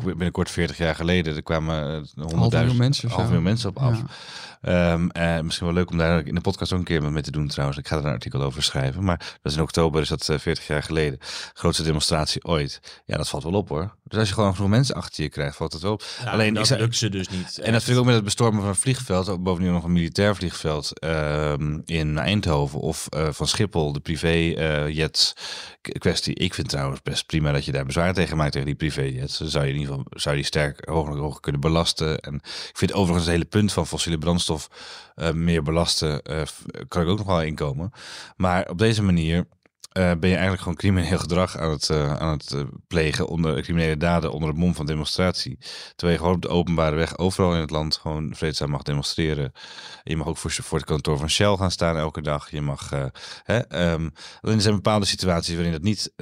[0.00, 3.08] binnenkort 40 jaar geleden, er kwamen eh, honderdduizend mensen.
[3.08, 4.02] half miljoen mensen op af.
[4.60, 7.30] Ehm, eh, misschien wel leuk om daar in de podcast ook een keer mee te
[7.30, 7.78] doen trouwens.
[7.78, 9.04] Ik ga er een artikel over schrijven.
[9.04, 11.18] Maar dat is in oktober, is dat eh, 40 jaar geleden.
[11.52, 12.80] Grootste demonstratie ooit.
[13.04, 13.96] Ja, dat valt wel op hoor.
[14.04, 16.02] Dus als je gewoon genoeg mensen achter je krijgt, valt het wel op.
[16.24, 17.58] Ja, Alleen, dat lukt ze dus niet.
[17.58, 19.92] En dat vind ik ook met het bestormen van een vliegveld, ook bovendien nog een
[19.92, 25.32] militair vliegveld ehm, in Eindhoven of eh, van Schiphol, de privéjets
[25.98, 26.34] kwestie.
[26.34, 29.38] Ik vind trouwens best prima dat je daar bezwaar tegen maakt tegen die privéjets.
[29.38, 32.18] Dan zou je in ieder geval zou je die sterk hoger, hoger kunnen belasten.
[32.18, 32.34] En
[32.68, 34.47] ik vind overigens het hele punt van fossiele brandstof
[35.14, 36.42] eh, meer belasten, eh,
[36.88, 37.92] kan ik ook nog wel inkomen.
[38.36, 39.46] Maar op deze manier
[39.88, 43.62] eh, ben je eigenlijk gewoon crimineel gedrag aan het, eh, aan het eh, plegen onder
[43.62, 45.58] criminele daden onder het mom van demonstratie.
[45.96, 49.52] Terwijl je gewoon op de openbare weg overal in het land gewoon vreedzaam mag demonstreren.
[50.02, 52.50] Je mag ook voor, het kantoor van Shell gaan staan elke dag.
[52.50, 52.90] Je mag,
[53.42, 54.08] hè, ehm,
[54.40, 56.12] alleen er zijn bepaalde situaties waarin dat niet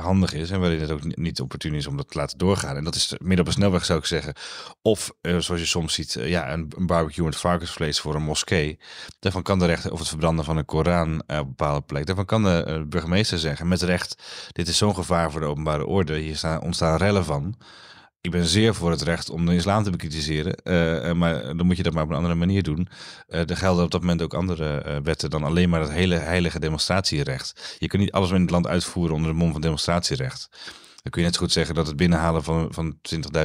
[0.00, 2.76] handig is en waarin het ook niet, opportun is om dat te laten doorgaan.
[2.76, 4.34] En dat is midden op een snelweg zou ik zeggen.
[4.82, 8.78] Of zoals je soms ziet, ja, een, barbecue met varkensvlees voor een moskee.
[9.18, 12.06] Daarvan kan de rechter, of het verbranden van een Koran op een bepaalde plek.
[12.06, 16.16] Daarvan kan de burgemeester zeggen, met recht, dit is zo'n gevaar voor de openbare orde.
[16.16, 17.54] Hier staan, ontstaan rellen van.
[18.20, 20.54] Ik ben zeer voor het recht om de islam te bekritiseren.
[20.54, 22.88] eh, eh, maar dan moet je dat maar op een andere manier doen.
[23.28, 26.58] Eh er gelden op dat moment ook andere wetten dan alleen maar het hele heilige
[26.60, 27.76] demonstratierecht.
[27.78, 30.48] Je kunt niet alles in het land uitvoeren onder de mom van demonstratierecht.
[31.02, 32.96] Dan kun je net zo goed zeggen dat het binnenhalen van, van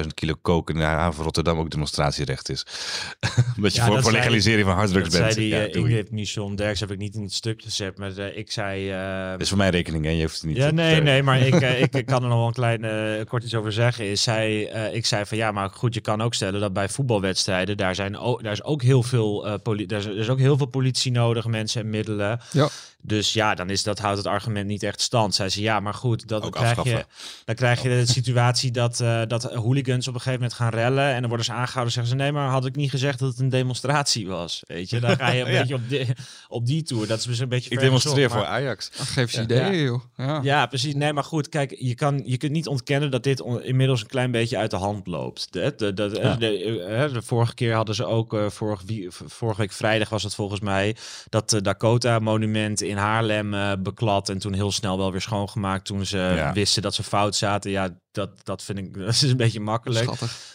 [0.01, 2.65] 20.000 kilo koken in de haven Rotterdam ook demonstratierecht is.
[3.57, 5.35] Omdat je Ja, voor, dat voor zei- legalisering van harddrugs Dat zei bent.
[5.37, 5.73] die Ja, eh.
[5.75, 8.89] Ingrid Michon Derks heb ik niet in het stuk gezet, maar eh, ik zei...
[8.91, 10.11] eh, Dat is voor mijn rekening, hè?
[10.11, 11.11] Je hoeft het niet Ja, te nee, vertellen.
[11.13, 11.55] nee, maar ik,
[11.99, 14.05] ik, kan er nog wel een klein kort iets over zeggen.
[14.05, 16.89] Is zij, eh, ik zei van ja, maar goed, je kan ook stellen dat bij
[16.89, 20.29] voetbalwedstrijden daar zijn ook, daar is ook heel veel eh poli- daar is, er is
[20.29, 22.39] ook heel veel politie nodig, mensen en middelen.
[22.51, 22.69] Ja.
[23.01, 25.35] Dus ja, dan is dat houdt het argument niet echt stand.
[25.35, 27.05] Zij ze ja, maar goed, dat Ook krijg je.
[27.45, 31.07] Dan krijg je de situatie dat, eh, dat hooligans op een gegeven moment gaan rellen
[31.13, 31.93] en dan worden ze aangehouden.
[31.93, 34.99] Zeggen ze nee, maar had ik niet gezegd dat het een demonstratie was, weet je?
[34.99, 35.59] Dan ga je een Ja.
[35.59, 36.07] beetje op, die,
[36.47, 37.07] op die tour.
[37.07, 37.69] Dat is dus een beetje.
[37.69, 38.91] Ik demonstreer maar- voor Ajax.
[38.99, 39.43] Ach, geef ze Ja.
[39.43, 40.01] ideeën, joh.
[40.17, 40.39] Ja.
[40.43, 40.93] ja, precies.
[40.95, 44.07] Nee, maar goed, kijk, je, kan, je kunt niet ontkennen dat dit on- inmiddels een
[44.07, 45.47] klein beetje uit de hand loopt.
[45.53, 46.35] De, de, de, de- Ja.
[46.35, 50.23] de, eh, de vorige keer hadden ze ook, eh, vorig, wie- vorige week vrijdag was
[50.23, 50.95] het volgens mij,
[51.29, 56.05] dat eh, Dakota-monument in Haarlem eh beklad en toen heel snel wel weer schoongemaakt toen
[56.05, 56.53] ze Ja.
[56.53, 57.71] wisten dat ze fout zaten.
[57.71, 60.09] Ja, dat, dat vind ik dat is een beetje makkelijk.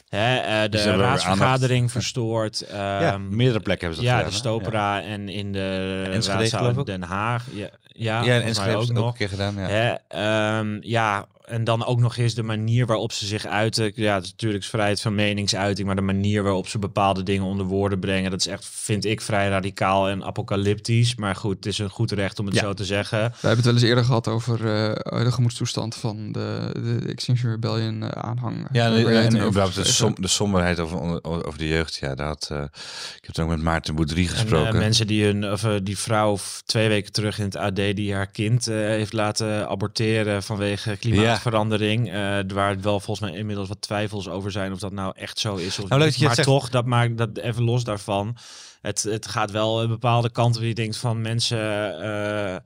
[0.08, 2.64] Hè, eh, de Dus weer raadsvergadering verstoord.
[2.70, 4.38] Ja, ehm, meerdere plekken hebben ze dat ja, de gedaan.
[4.38, 6.84] Stopera en in de Enschede, raadzaal in.
[6.84, 7.44] Den Haag.
[7.52, 9.06] Ja, ja, Ja, en Enschede ook nog.
[9.06, 9.54] een keer gedaan.
[9.54, 9.66] Ja.
[9.66, 13.92] Hè, ehm, ja, en dan ook nog eens de manier waarop ze zich uiten.
[13.94, 17.66] Ja, het is natuurlijk vrijheid van meningsuiting, maar de manier waarop ze bepaalde dingen onder
[17.66, 21.14] woorden brengen, dat is echt, vind ik, vrij radicaal en apocalyptisch.
[21.14, 22.60] Maar goed, het is een goed recht om het Ja.
[22.60, 23.18] zo te zeggen.
[23.18, 26.70] We hebben het wel eens eerder gehad over eh, de gemoedstoestand van de,
[27.02, 28.66] de Extinction Rebellion eh, aanhang.
[28.72, 31.94] Ja, en, en over de, geschreven som, de somberheid over, over de jeugd.
[32.00, 34.72] Ja, daar had, eh, ik heb het ook met Maarten Boudry En gesproken.
[34.72, 38.30] eh, mensen die hun, of die vrouw twee weken terug in het AD die haar
[38.30, 40.96] kind eh, heeft laten aborteren vanwege
[41.44, 42.08] klimaatverandering.
[42.08, 45.38] eh, waar het wel volgens mij inmiddels wat twijfels over zijn of dat nou echt
[45.38, 45.78] zo is.
[45.78, 46.20] Of Nou, leuk niet.
[46.20, 46.48] maar zegt.
[46.48, 48.36] toch, dat maakt dat even los daarvan.
[48.80, 52.00] Het, het gaat wel een bepaalde kant waar je denkt van mensen.
[52.02, 52.56] eh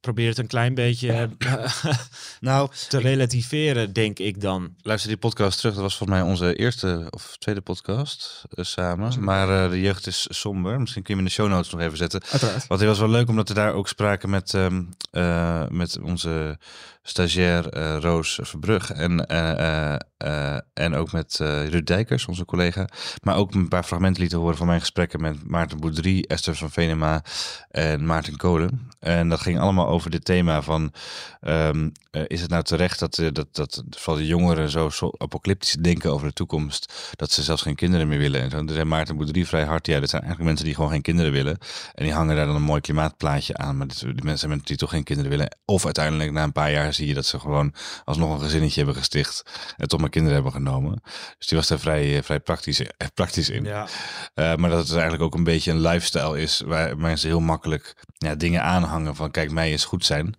[0.00, 1.28] probeer het een klein beetje
[2.40, 4.74] nou, te relativeren, denk ik dan.
[4.82, 5.74] luister die podcast terug.
[5.74, 9.24] Dat was volgens mij onze eerste of tweede podcast eh, samen.
[9.24, 10.80] Maar eh, de jeugd is somber.
[10.80, 12.22] Misschien kun je hem in de show notes nog even zetten.
[12.30, 12.66] Uiteraard.
[12.66, 16.58] Want het was wel leuk omdat we daar ook spraken met, ehm, eh, met onze
[17.02, 18.90] stagiair eh, Roos Verbrug.
[18.90, 22.88] En, eh, eh, en ook met Ruud Dijkers, onze collega.
[23.22, 26.70] Maar ook een paar fragmenten lieten horen van mijn gesprekken met Maarten Boudry, Esther van
[26.70, 27.22] Venema
[27.70, 28.90] en Maarten Kolen.
[29.02, 30.92] En dat ging allemaal over dit thema van...
[31.40, 36.12] ehm, eh, is het nou terecht dat, dat, dat vooral de jongeren zo, apocalyptisch denken
[36.12, 37.10] over de toekomst...
[37.16, 38.40] dat ze zelfs geen kinderen meer willen?
[38.40, 38.62] En zo.
[38.66, 39.86] Zei Maarten Boudry vrij hard...
[39.86, 41.58] ja, dat zijn eigenlijk mensen die gewoon geen kinderen willen...
[41.94, 43.76] En die hangen daar dan een mooi klimaatplaatje aan.
[43.76, 45.56] Maar die mensen die toch geen kinderen willen.
[45.64, 47.74] Of uiteindelijk na een paar jaar zie je dat ze gewoon
[48.04, 49.42] alsnog een gezinnetje hebben gesticht.
[49.76, 51.02] En toch maar kinderen hebben genomen.
[51.38, 53.64] Dus die was daar vrij, eh, vrij praktisch, eh, praktisch in.
[53.64, 53.86] Ja.
[54.34, 56.62] Eh, maar dat het eigenlijk ook een beetje een lifestyle is.
[56.66, 60.36] Waar mensen heel makkelijk ja, dingen aanhangen van kijk mij eens goed zijn.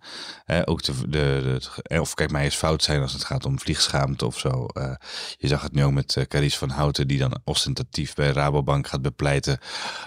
[0.64, 4.26] Ook de, de, de, of kijk mij eens fout zijn als het gaat om vliegschaamte
[4.26, 4.66] of zo.
[5.36, 9.02] Je zag het nu ook met Carice van Houten die dan ostentatief bij Rabobank gaat
[9.02, 9.58] bepleiten.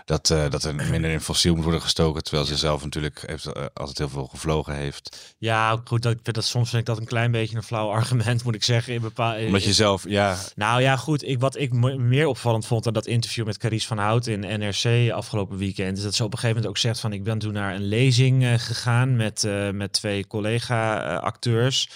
[0.06, 2.24] Dat, dat er minder in fossiel moet worden gestoken.
[2.24, 5.36] Terwijl ze zelf natuurlijk heeft, altijd heel veel gevlogen heeft.
[5.38, 6.02] Ja, goed.
[6.02, 8.94] Dat, dat soms vind ik dat een klein beetje een flauw argument, moet ik zeggen.
[8.94, 10.38] In bepaal, Omdat je zelf, ja.
[10.56, 11.24] Nou ja, goed.
[11.24, 15.12] Ik, wat ik meer opvallend vond aan dat interview met Carice van Hout in NRC
[15.12, 17.54] afgelopen weekend, is dat ze op een gegeven moment ook zegt van ik ben toen
[17.54, 21.90] naar een lezing uh, gegaan met, uh, met twee collega-acteurs.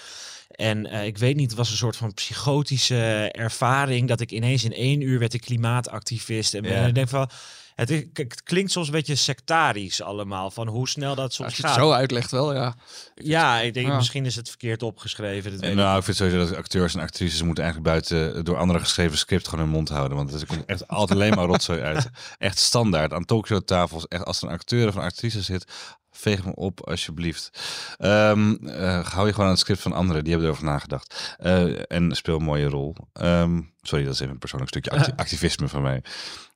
[0.50, 4.64] En uh, ik weet niet, het was een soort van psychotische ervaring dat ik ineens
[4.64, 6.54] in één uur werd ik klimaatactivist.
[6.54, 6.70] En, Ja.
[6.70, 7.30] en ik denk van,
[7.74, 11.56] het, is- het klinkt soms een beetje sectarisch allemaal, van hoe snel dat soms Als
[11.56, 11.80] je het gaat.
[11.80, 12.74] zo uitlegt wel, ja.
[13.14, 13.96] Ja, ik denk Ja.
[13.96, 15.50] misschien is het verkeerd opgeschreven.
[15.50, 18.56] Dat weet En nou, ik vind sowieso dat acteurs en actrices moeten eigenlijk buiten door
[18.56, 20.16] andere geschreven script gewoon hun mond houden.
[20.16, 22.10] Want er komt echt altijd alleen maar rotzooi uit.
[22.38, 24.08] Echt standaard aan talkshowtafels.
[24.08, 25.64] Echt als er een acteur of een actrice zit,
[26.10, 27.50] veeg me op alsjeblieft.
[27.98, 30.22] Ehm eh, hou je gewoon aan het script van anderen.
[30.22, 31.36] Die hebben erover nagedacht.
[31.38, 32.94] Eh, en speel een mooie rol.
[33.12, 36.02] Ehm, sorry, dat is even een persoonlijk stukje acti- activisme van mij.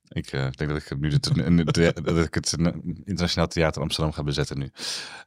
[0.08, 2.56] Ik eh, denk dat ik nu de, dat ik het
[3.04, 4.70] internationaal theater Amsterdam ga bezetten nu.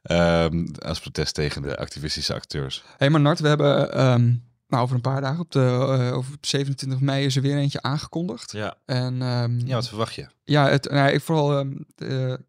[0.02, 2.82] Ehm, als protest tegen de activistische acteurs.
[2.86, 4.34] Hé, hey, maar Nart, we hebben ehm,
[4.68, 5.60] nou, over een paar dagen, op, de,
[6.00, 8.52] eh, over 27 mei, is er weer eentje aangekondigd.
[8.52, 8.74] Ja.
[8.86, 10.26] En ehm, Ja, wat verwacht je?
[10.44, 11.64] ja, het, nou, ik vooral
[11.94, 12.40] de,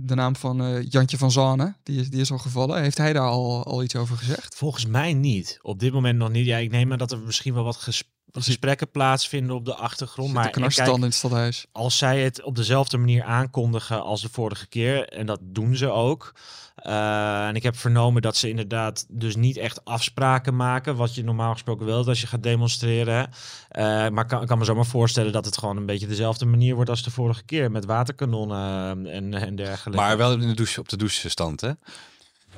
[0.00, 2.82] de naam van eh, Jantje van Zanen, die is, die is al gevallen.
[2.82, 4.56] Heeft hij daar al, al iets over gezegd?
[4.56, 5.58] Volgens mij niet.
[5.62, 6.46] Op dit moment nog niet.
[6.46, 10.32] Ja, ik neem aan dat er misschien wel wat ges- gesprekken plaatsvinden op de achtergrond.
[10.32, 11.66] Maar knarstand in het stadhuis.
[11.72, 15.90] als zij het op dezelfde manier aankondigen als de vorige keer, en dat doen ze
[15.90, 16.32] ook.
[16.74, 21.24] eh, en ik heb vernomen dat ze inderdaad dus niet echt afspraken maken, wat je
[21.24, 23.30] normaal gesproken wel als je gaat demonstreren.
[23.68, 26.74] Eh, maar ik kan, kan me zomaar voorstellen dat het gewoon een beetje dezelfde manier
[26.74, 30.00] wordt als de vorige keer, met waterkanonnen en, en dergelijke.
[30.00, 31.70] Maar wel in de douche, op de douchestand, hè?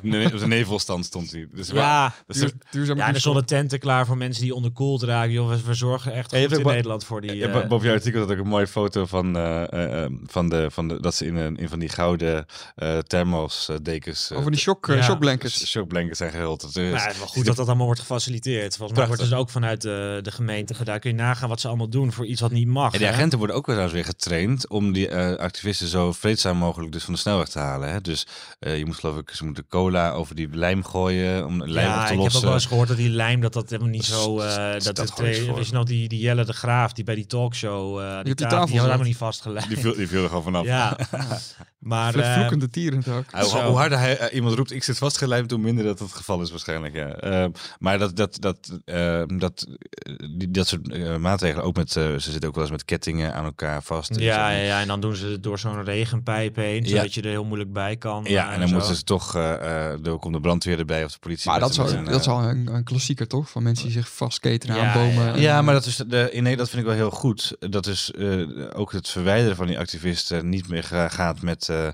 [0.02, 1.48] Nee, op de nevelstand stond hij.
[1.52, 5.32] Dus ja, Duur, duurzaam ja, er stonden tenten klaar voor mensen die onderkoeld raken.
[5.32, 7.34] Joh, we, we zorgen echt je goed in Nederland voor die...
[7.36, 10.48] Ja, eh, bo- boven jouw artikel had ook een mooie foto van, eh, eh, van,
[10.48, 14.38] de, van de, dat ze in, een, in van die gouden eh thermos dekens, eh,
[14.38, 15.02] Over die shock, Ja.
[15.02, 15.66] shockblankets.
[15.66, 16.60] shockblankets zijn gehuld.
[16.60, 18.76] Dat is, Nou, het is wel goed dat dat allemaal wordt gefaciliteerd.
[18.76, 20.98] Volgens mij wordt het ook vanuit de, de gemeente gedaan.
[21.00, 22.92] Kun je nagaan wat ze allemaal doen voor iets wat niet mag.
[22.92, 23.12] en de hè?
[23.12, 27.04] agenten worden ook wel eens weer getraind om die eh, activisten zo vreedzaam mogelijk dus
[27.04, 27.90] van de snelweg te halen.
[27.90, 28.00] Hè?
[28.00, 28.26] Dus
[28.58, 32.00] eh, je moet geloof ik, ze moeten cola over die lijm gooien om lijm ja,
[32.00, 32.38] op te ik heb lossen.
[32.38, 34.38] ook wel eens gehoord dat die lijm, dat dat helemaal niet zo...
[34.38, 35.54] eh, dat dat het, gewoon niks voor.
[35.54, 38.00] weet je nog, die, die Jelle de Graaf, die bij die talkshow...
[38.00, 39.68] eh die, die tafel, die helemaal niet vastgelegd.
[39.68, 40.64] Die viel, die viel er gewoon vanaf.
[40.64, 40.96] Ja,
[41.80, 42.14] maar...
[42.14, 43.30] Eh, Vloekende tieren ook.
[43.30, 46.50] Hoe, harder hij, eh, iemand roept, ik zit vastgelijmd, hoe minder dat het geval is
[46.50, 46.94] waarschijnlijk.
[46.94, 47.08] Ja.
[47.08, 52.16] Ehm, maar dat, dat, dat, ehm, dat, eh, die, dat soort maatregelen, ook met, ze
[52.18, 54.10] zitten ook wel eens met kettingen aan elkaar vast.
[54.10, 56.88] en ja, ja, ja, en dan doen ze het door zo'n regenpijp heen, Ja.
[56.88, 58.24] zodat je er heel moeilijk bij kan.
[58.28, 58.74] Ja, en dan zo.
[58.74, 61.50] moeten ze toch, eh, eh, er komt de brandweer erbij of de politie.
[61.50, 63.50] Maar dat is, met al, een, dat is al een, een klassieker, toch?
[63.50, 65.24] Van mensen die zich vastketenen Ja, aan bomen.
[65.24, 65.32] ja.
[65.34, 67.56] en, Ja, maar dat, is de, nee, dat vind ik wel heel goed.
[67.58, 68.40] Dat is eh,
[68.72, 71.88] ook het verwijderen van die activisten niet meer ga- gaat met eh,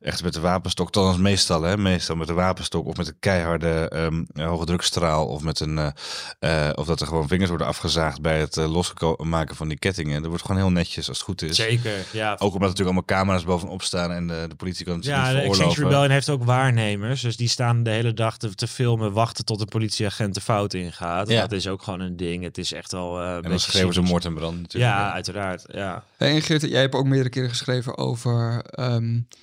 [0.00, 0.86] echt met de wapenstok.
[0.86, 5.42] Althans meestal, hè, meestal met de wapenstok of met een keiharde ehm hoge drukstraal of
[5.42, 9.56] met een eh, eh, of dat er gewoon vingers worden afgezaagd bij het eh, losmaken
[9.56, 10.20] van die kettingen.
[10.20, 11.56] Dat wordt gewoon heel netjes als het goed is.
[11.56, 12.32] Zeker, ja.
[12.32, 15.36] Ook omdat natuurlijk allemaal camera's bovenop staan en de, de politie kan het Ja, niet
[15.36, 15.74] de Exchange.
[15.74, 17.20] Rebellion heeft ook waarnemers.
[17.20, 20.74] Dus die staan de hele dag te, te filmen, wachten tot een politieagent de fout
[20.74, 21.28] ingaat.
[21.28, 21.40] Ja.
[21.40, 22.42] Dat is ook gewoon een ding.
[22.44, 23.20] Het is echt wel.
[23.20, 24.92] eh, een En dan schreeuwen ze moord en brand natuurlijk.
[24.92, 25.64] Ja, uiteraard.
[25.72, 26.04] Ja.
[26.16, 28.64] En Geert, jij hebt ook meerdere keren geschreven over
[29.16, 29.38] ehm,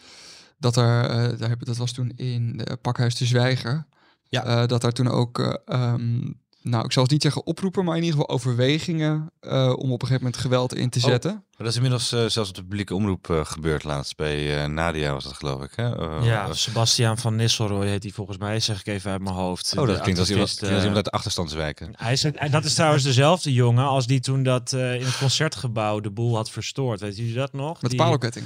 [0.59, 3.85] dat er, eh, daar heb, dat was toen in de Pakhuis de Zwijger,
[4.29, 4.43] Ja.
[4.45, 6.19] Eh, dat daar toen ook, eh, ehm,
[6.61, 10.01] nou ik zal het niet zeggen oproepen, maar in ieder geval overwegingen eh, om op
[10.01, 11.05] een gegeven moment geweld in te Oh.
[11.05, 11.31] zetten.
[11.31, 14.15] Maar dat is inmiddels eh, zelfs op de publieke omroep eh, gebeurd laatst.
[14.15, 15.71] Bij eh, Nadia was dat geloof ik.
[15.75, 15.95] Hè?
[16.19, 19.35] Eh, ja, eh, Sebastiaan van Nistelrooy heet hij volgens mij, zeg ik even uit mijn
[19.35, 19.77] hoofd.
[19.77, 21.93] Oh, dat klinkt als iemand, klinkt als eh, iemand uit de achterstandswijken.
[21.97, 25.17] Hij is, en dat is trouwens dezelfde jongen als die toen dat eh, in het
[25.17, 26.99] concertgebouw de boel had verstoord.
[26.99, 27.81] Weet jullie dat nog?
[27.81, 28.45] Met die, parelketting.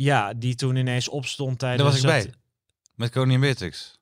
[0.00, 1.82] Ja, die toen ineens opstond tijdens...
[1.82, 2.40] Daar was ik het- bij.
[2.94, 3.97] Met koningin Beatrix.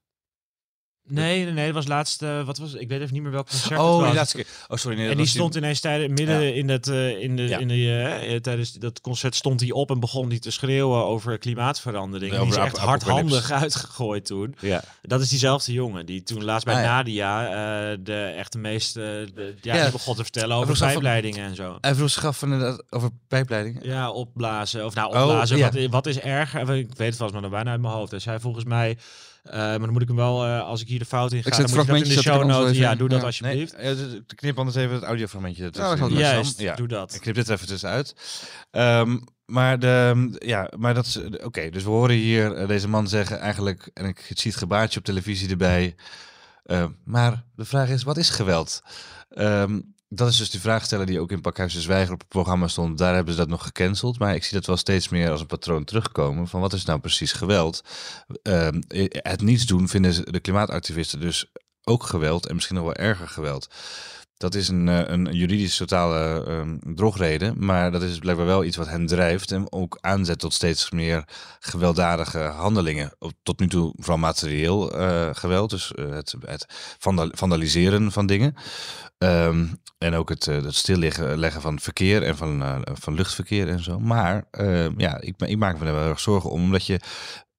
[1.08, 2.22] Nee, nee, nee, dat was laatst...
[2.22, 4.04] eh, wat was Ik weet even niet meer welk concert Oh, was.
[4.06, 4.46] die laatste keer.
[4.68, 4.96] Oh, sorry.
[4.98, 6.54] Nee, En die stond ineens tijdens, midden Ja.
[6.54, 7.58] in, dat, eh, in de, Ja.
[7.58, 7.92] in de,
[8.26, 12.32] eh, tijdens dat concert stond hij op en begon hij te schreeuwen over klimaatverandering.
[12.32, 14.54] Ja, die is echt hardhandig uitgegooid toen.
[14.60, 14.82] Ja.
[15.02, 16.82] Dat is diezelfde jongen die toen laatst bij Ah.
[16.82, 21.78] Nadia de echt de meeste de, ja, die begon te vertellen over pijpleidingen en zo.
[21.80, 23.82] Hij vroeg zich inderdaad over pijpleidingen.
[23.84, 24.84] Ja, opblazen.
[24.84, 25.58] Of nou, Oh, opblazen.
[25.60, 26.60] wat, wat is erger?
[26.74, 28.10] Ik weet het vast, maar bijna uit mijn hoofd.
[28.10, 28.96] Hij zei volgens mij,
[29.52, 31.54] maar dan moet ik hem wel, eh, als ik hier de fout in ga, Ik
[31.54, 32.76] zet dan moet je in de show notes.
[32.76, 33.26] Ja, doe dat Ja.
[33.26, 33.76] alsjeblieft.
[33.76, 35.62] Nee, eh, knip anders even het audiofragmentje.
[35.62, 36.16] Ja, ertussen.
[36.18, 36.74] Juist, Ja.
[36.74, 37.14] doe dat.
[37.14, 38.14] Ik knip dit even tussenuit.
[38.70, 41.18] Ehm maar, de, ja, maar dat is...
[41.42, 43.90] Oké, dus we horen hier eh, deze man zeggen eigenlijk...
[43.94, 45.94] En ik zie het gebaartje op televisie erbij.
[46.64, 48.82] eh, maar de vraag is, wat is geweld?
[49.28, 52.28] Ehm, dat is dus die vraag stellen die ook in Pakhuis de Zwijger op het
[52.28, 52.98] programma stond.
[52.98, 54.18] Daar hebben ze dat nog gecanceld.
[54.18, 56.48] Maar ik zie dat wel steeds meer als een patroon terugkomen.
[56.48, 57.84] Van wat is nou precies geweld?
[58.42, 61.46] Ehm, het niets doen vinden de klimaatactivisten dus
[61.84, 62.46] ook geweld.
[62.46, 63.68] En misschien nog wel erger geweld.
[64.36, 68.76] Dat is een, eh, een juridisch totale ehm, drogreden, maar dat is blijkbaar wel iets
[68.76, 71.24] wat hen drijft en ook aanzet tot steeds meer
[71.60, 73.12] gewelddadige handelingen.
[73.42, 76.66] Tot nu toe vooral materieel eh, geweld, dus eh, het, het
[76.98, 78.54] vandal- vandaliseren van dingen.
[79.18, 79.66] Ehm,
[79.98, 83.98] en ook het, stilleggen leggen van verkeer en van, van luchtverkeer en zo.
[83.98, 87.00] Maar eh, ja, ik, ik maak me daar wel erg zorgen om, omdat je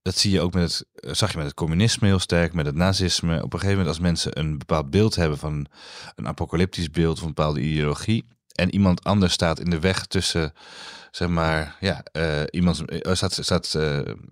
[0.07, 2.65] dat zie je ook met het, eh, zag je met het communisme heel sterk, met
[2.65, 3.35] het nazisme.
[3.35, 5.67] Op een gegeven moment als mensen een bepaald beeld hebben van
[6.15, 8.27] een apocalyptisch beeld of een bepaalde ideologie.
[8.51, 10.53] En iemand anders staat in de weg tussen,
[11.11, 13.67] zeg maar, ja, eh iemands, eh, staat, staat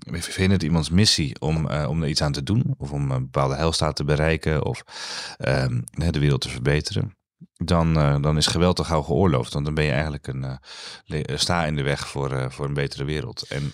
[0.10, 2.76] verhindert iemands missie om, om er iets aan te doen.
[2.78, 4.84] Of om een bepaalde heilstaat te bereiken of
[5.38, 7.16] ehm, de wereld te verbeteren.
[7.54, 9.54] Dan, dan is geweld toch gauw geoorloofd.
[9.54, 10.60] Want dan ben je eigenlijk een
[11.36, 13.42] sta in de weg voor, voor een betere wereld.
[13.42, 13.74] En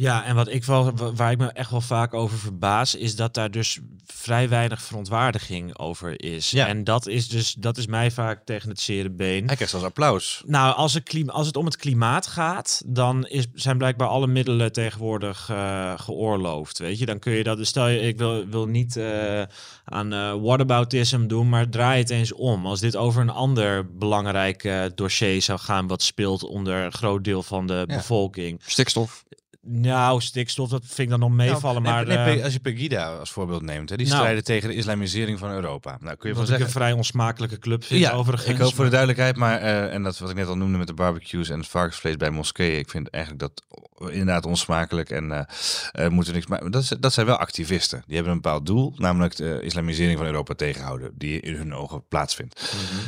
[0.00, 3.16] Ja, en wat ik wel, wa- waar ik me echt wel vaak over verbaas, is
[3.16, 6.50] dat daar dus vrij weinig verontwaardiging over is.
[6.50, 6.66] Ja.
[6.66, 9.44] En dat is dus, dat is mij vaak tegen het zere been.
[9.46, 10.42] hij krijgt zelfs applaus.
[10.46, 14.26] Nou, als het, klima- als het om het klimaat gaat, dan is, zijn blijkbaar alle
[14.26, 16.78] middelen tegenwoordig eh, geoorloofd.
[16.78, 17.56] Weet je, dan kun je dat.
[17.56, 19.42] dus Stel je, ik wil, wil niet eh,
[19.84, 22.66] aan eh whataboutism doen, maar draai het eens om.
[22.66, 27.42] Als dit over een ander belangrijk dossier zou gaan, wat speelt onder een groot deel
[27.42, 27.96] van de Ja.
[27.96, 28.60] bevolking.
[28.66, 29.24] Stikstof.
[29.62, 31.82] Nou, stikstof, dat vind ik dan nog meevallen.
[31.82, 34.18] Nou, maar nee, nee, eh, als je Pegida als voorbeeld neemt, hè, die Nou.
[34.18, 35.98] strijden tegen de islamisering van Europa.
[36.00, 36.70] Nou, kun je van ik een zeggen.
[36.74, 38.50] vrij onsmakelijke club vind, Ja, overigens.
[38.50, 40.86] ik hoop voor de duidelijkheid, maar eh, en dat wat ik net al noemde met
[40.86, 43.62] de barbecues en het varkensvlees bij moskeeën, ik vind eigenlijk dat
[44.10, 45.44] inderdaad onsmakelijk en eh
[45.92, 46.46] eh, moeten niks.
[46.46, 46.70] Maar
[47.00, 48.02] dat, zijn wel activisten.
[48.06, 52.04] Die hebben een bepaald doel, namelijk de islamisering van Europa tegenhouden, die in hun ogen
[52.08, 52.60] plaatsvindt.
[52.72, 53.06] Ehm,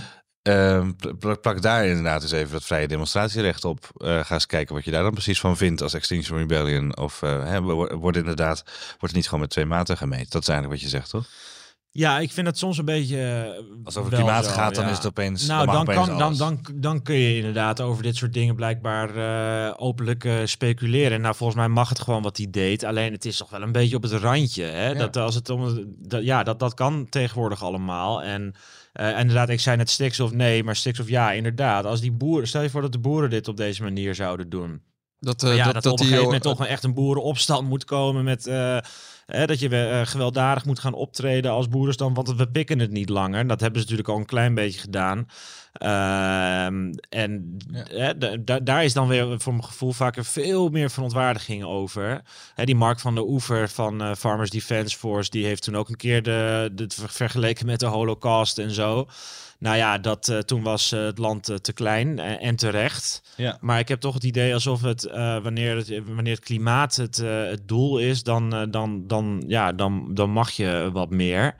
[1.18, 3.90] pl- plak daar inderdaad eens even dat vrije demonstratierecht op.
[3.96, 6.96] Eh, ga eens kijken wat je daar dan precies van vindt als Extinction Rebellion.
[6.96, 10.30] Of eh, hè, wo- wordt inderdaad wordt het niet gewoon met twee maten gemeten.
[10.30, 11.26] Dat is eigenlijk wat je zegt, toch?
[11.94, 13.18] Ja, ik vind het soms een beetje.
[13.18, 14.90] eh, Als het over klimaat zo, gaat, dan ja.
[14.90, 15.46] is het opeens.
[15.46, 19.08] Nou, dan, kan, dan, dan, dan kun je inderdaad over dit soort dingen blijkbaar
[19.78, 21.20] openlijk speculeren.
[21.20, 22.84] Nou, volgens mij mag het gewoon wat hij deed.
[22.84, 24.64] Alleen het is toch wel een beetje op het randje.
[24.64, 24.86] Hè?
[24.88, 24.94] Ja.
[24.94, 28.22] Dat, als het om, dat, ja, dat, dat kan tegenwoordig allemaal.
[28.22, 28.54] En
[28.92, 31.84] eh, inderdaad, ik zei net stikstof nee, maar stikstof ja, inderdaad.
[31.84, 34.82] Als die boeren, stel je voor dat de boeren dit op deze manier zouden doen.
[35.18, 37.84] Dat, ja, dat, dat, dat, op een gegeven moment toch een, echt een boerenopstand moet
[37.84, 38.46] komen met...
[38.46, 38.78] eh,
[39.26, 43.08] Hè, dat je uh, gewelddadig moet gaan optreden als boerenstam, want we pikken het niet
[43.08, 43.46] langer.
[43.46, 45.26] Dat hebben ze natuurlijk al een klein beetje gedaan.
[45.72, 47.56] Ehm, en
[47.90, 48.12] ja.
[48.62, 52.22] daar is dan weer voor mijn gevoel vaak veel meer verontwaardiging over.
[52.54, 55.88] Hè, die Mark van de Oever van uh, Farmers Defence Force, die heeft toen ook
[55.88, 59.08] een keer de, de vergeleken met de Holocaust en zo.
[59.58, 63.22] Nou ja, dat, uh, toen was uh, het land uh, te klein en terecht.
[63.36, 63.58] Ja.
[63.60, 65.02] Maar ik heb toch het idee alsof het,
[65.42, 70.30] wanneer, het wanneer het klimaat het, het doel is, dan, dan, dan, ja, dan, dan
[70.30, 71.54] mag je wat meer.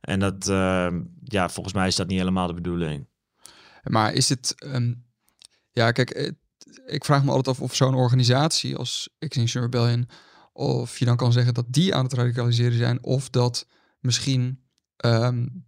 [0.00, 0.46] En dat,
[1.24, 3.07] ja, volgens mij is dat niet helemaal de bedoeling.
[3.88, 5.04] Maar is het, um,
[5.70, 6.34] ja, kijk,
[6.86, 10.08] ik vraag me altijd af of zo'n organisatie als Extinction Rebellion,
[10.52, 13.66] of je dan kan zeggen dat die aan het radicaliseren zijn, of dat
[14.00, 14.62] misschien
[15.04, 15.66] um,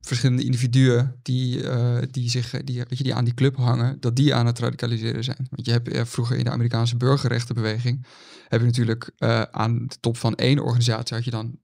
[0.00, 4.16] verschillende individuen die, uh, die, zich, die, weet je, die aan die club hangen, dat
[4.16, 5.46] die aan het radicaliseren zijn.
[5.50, 8.06] Want je hebt uh, vroeger in de Amerikaanse burgerrechtenbeweging,
[8.48, 9.10] heb je natuurlijk
[9.50, 11.58] aan de top van één organisatie had je dan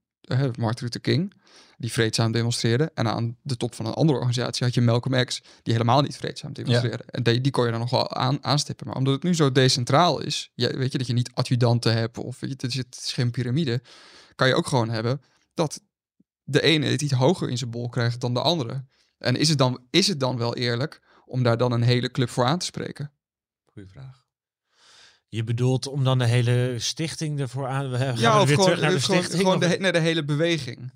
[0.58, 1.34] Martin Luther King,
[1.78, 2.90] die vreedzaam demonstreerde.
[2.94, 6.16] En aan de top van een andere organisatie had je Malcolm X, die helemaal niet
[6.16, 7.04] vreedzaam demonstreerde.
[7.06, 8.86] En die, die kon je dan nog wel aan, aanstippen.
[8.86, 12.18] Maar omdat het nu zo decentraal is, ja, weet je, dat je niet adjudanten hebt
[12.18, 13.82] of weet je, het, is, het is geen piramide,
[14.34, 15.22] kan je ook gewoon hebben
[15.54, 15.80] dat
[16.42, 18.84] de ene het iets hoger in zijn bol krijgt dan de andere.
[19.18, 22.30] En is het dan, is het dan wel eerlijk om daar dan een hele club
[22.30, 23.12] voor aan te spreken?
[23.72, 24.26] Goeie vraag.
[25.28, 27.90] Je bedoelt om dan de hele stichting ervoor aan...
[27.90, 29.40] We ja, of weer gewoon, terug naar de stichting?
[29.40, 30.92] Gewoon de, nee, de hele beweging.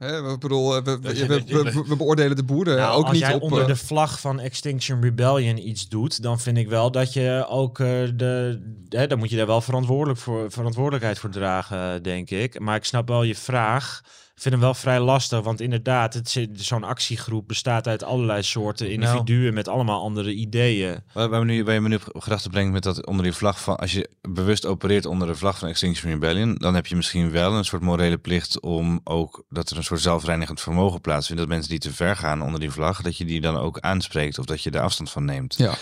[0.00, 3.42] Hè, we, bedoel, we, we, we, beoordelen de boeren nou, ook als niet jij op...
[3.42, 7.78] onder de vlag van Extinction Rebellion iets doet, dan vind ik wel dat je ook
[7.78, 8.60] uh, de...
[8.88, 12.60] Hè, dan moet je daar wel verantwoordelijk voor, verantwoordelijkheid voor dragen, denk ik.
[12.60, 14.00] Maar ik snap wel je vraag
[14.40, 16.20] vind hem wel vrij lastig, want inderdaad,
[16.52, 19.00] zo'n actiegroep bestaat uit allerlei soorten nou.
[19.00, 21.02] individuen met allemaal andere ideeën.
[21.12, 23.60] Waar, waar, nu, waar je me nu op gedachten brengt met dat onder die vlag
[23.60, 27.30] van, als je bewust opereert onder de vlag van Extinction Rebellion, dan heb je misschien
[27.30, 31.50] wel een soort morele plicht om ook dat er een soort zelfreinigend vermogen plaatsvindt, dat
[31.50, 34.44] mensen die te ver gaan onder die vlag, dat je die dan ook aanspreekt of
[34.44, 35.54] dat je er afstand van neemt.
[35.58, 35.74] Ja.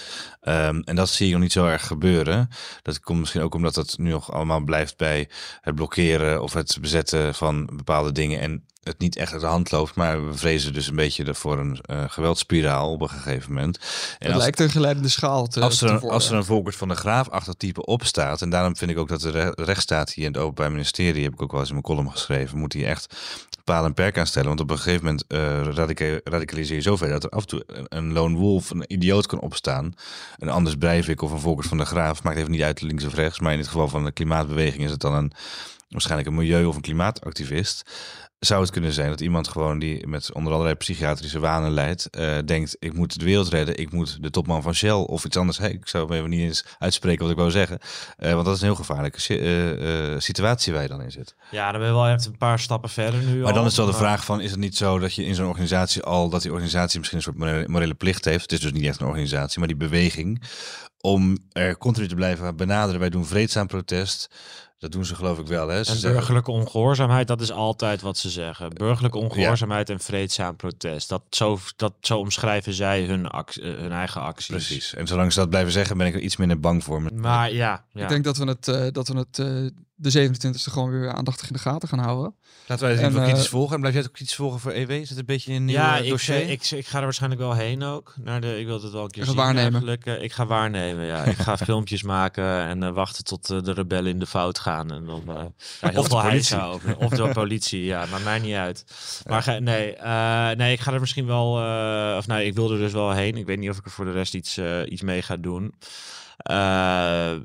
[0.69, 2.49] Um, en dat zie je nog niet zo erg gebeuren.
[2.83, 5.29] Dat komt misschien ook omdat het nu nog allemaal blijft bij
[5.61, 9.71] het blokkeren of het bezetten van bepaalde dingen en het niet echt uit de hand
[9.71, 9.95] loopt.
[9.95, 13.79] Maar we vrezen dus een beetje voor een uh, geweldspiraal op een gegeven moment.
[14.19, 16.89] En het lijkt een geleidende schaal te, als er, een, als er een Volkert van
[16.89, 18.43] de Graaf achter type opstaat.
[18.43, 21.43] En daarom vind ik ook dat de rechtsstaat hier in het Openbaar Ministerie, heb ik
[21.43, 23.17] ook wel eens in mijn column geschreven, moet hij echt
[23.65, 24.49] paal en perk aanstellen.
[24.49, 28.13] Want op een gegeven moment uh, radicaliseer je zover dat er af en toe een
[28.13, 29.95] lone wolf, een idioot kan opstaan.
[30.39, 33.15] Een Anders Breivik of een Volkert van de Graaf, maakt even niet uit links of
[33.15, 33.41] rechts.
[33.41, 35.33] Maar in het geval van de klimaatbeweging is het dan een
[35.89, 37.85] waarschijnlijk een milieu- of een klimaatactivist
[38.39, 42.39] zou het kunnen zijn dat iemand gewoon die met onder allerlei psychiatrische wanen leidt, uh,
[42.45, 45.59] denkt: ik moet de wereld redden, ik moet de topman van Shell of iets anders.
[45.59, 47.79] Hey, ik zou even niet eens uitspreken wat ik wou zeggen,
[48.19, 51.35] uh, want dat is een heel gevaarlijke uh, situatie waar je dan in zit.
[51.51, 53.43] Ja, dan ben je wel echt een paar stappen verder nu.
[53.43, 55.49] Maar dan is wel de vraag: van, is het niet zo dat je in zo'n
[55.49, 58.43] organisatie al dat die organisatie misschien een soort morele plicht heeft?
[58.43, 60.43] Het is dus niet echt een organisatie, maar die beweging
[61.01, 63.01] om er continu te blijven benaderen.
[63.01, 64.31] Wij doen vreedzaam protest.
[64.79, 65.69] Dat doen ze geloof ik wel.
[65.69, 65.85] Hè?
[65.85, 68.75] Ze en burgerlijke ongehoorzaamheid, dat is altijd wat ze zeggen.
[68.75, 71.09] Burgerlijke ongehoorzaamheid en vreedzaam protest.
[71.09, 74.47] Dat zo, dat, zo omschrijven zij hun, actie, eh, hun eigen acties.
[74.47, 74.95] Precies.
[74.95, 77.03] En zolang ze dat blijven zeggen, ben ik er iets minder bang voor.
[77.15, 77.85] Maar ja.
[77.93, 78.03] ja.
[78.03, 79.71] Ik denk dat we het, uh, dat we het uh,
[80.01, 82.35] de 27e gewoon weer aandachtig in de gaten gaan houden.
[82.67, 83.75] Laten wij het even kritisch uh, volgen.
[83.75, 84.91] En blijf jij ook kritisch volgen voor EW?
[84.91, 86.51] Is het een beetje een ja, ik, dossier?
[86.51, 88.15] Ik, ik, ga er waarschijnlijk wel heen ook.
[88.21, 89.99] Naar de, ik wil het wel een keer zien waarnemen.
[90.23, 91.25] ik ga waarnemen, ja.
[91.25, 94.93] ik ga filmpjes maken en wachten tot de rebellen in de fout gaan.
[94.93, 95.35] En dan ja,
[95.91, 96.63] heel of veel de politie.
[96.63, 96.97] Over.
[96.97, 98.85] Of de politie, ja, maakt mij niet uit.
[99.27, 102.73] Maar ga, nee, uh, nee, ik ga er misschien wel, uh, of nee, ik wil
[102.73, 103.37] er dus wel heen.
[103.37, 105.75] Ik weet niet of ik er voor de rest iets, uh, iets mee ga doen.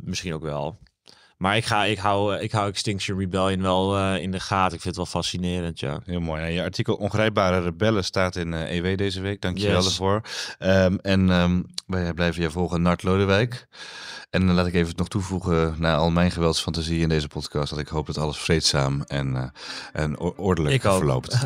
[0.03, 0.77] misschien ook wel.
[1.43, 4.75] Maar ik, ga, ik, hou, ik hou Extinction Rebellion wel uh, in de gaten.
[4.75, 5.99] Ik vind het wel fascinerend, ja.
[6.05, 6.43] Heel mooi.
[6.43, 9.41] En je artikel Ongrijpbare Rebellen staat in uh, EW deze week.
[9.41, 10.21] Dank je wel ervoor.
[10.59, 13.67] Um, en um, wij blijven je volgen, Nart Lodewijk.
[14.29, 17.69] En dan laat ik even nog toevoegen naar al mijn geweldsfantasie in deze podcast.
[17.69, 19.43] Dat ik hoop dat alles vreedzaam en, uh,
[19.93, 21.37] en ordelijk verloopt.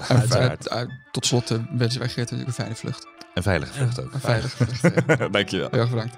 [1.11, 3.07] tot slot uh, wensen wij Geert natuurlijk een fijne vlucht.
[3.33, 4.13] Een veilige vlucht ook.
[4.13, 4.81] Een veilige vlucht.
[5.07, 5.27] Ja.
[5.37, 5.67] Dankjewel.
[5.71, 6.17] Heel erg bedankt.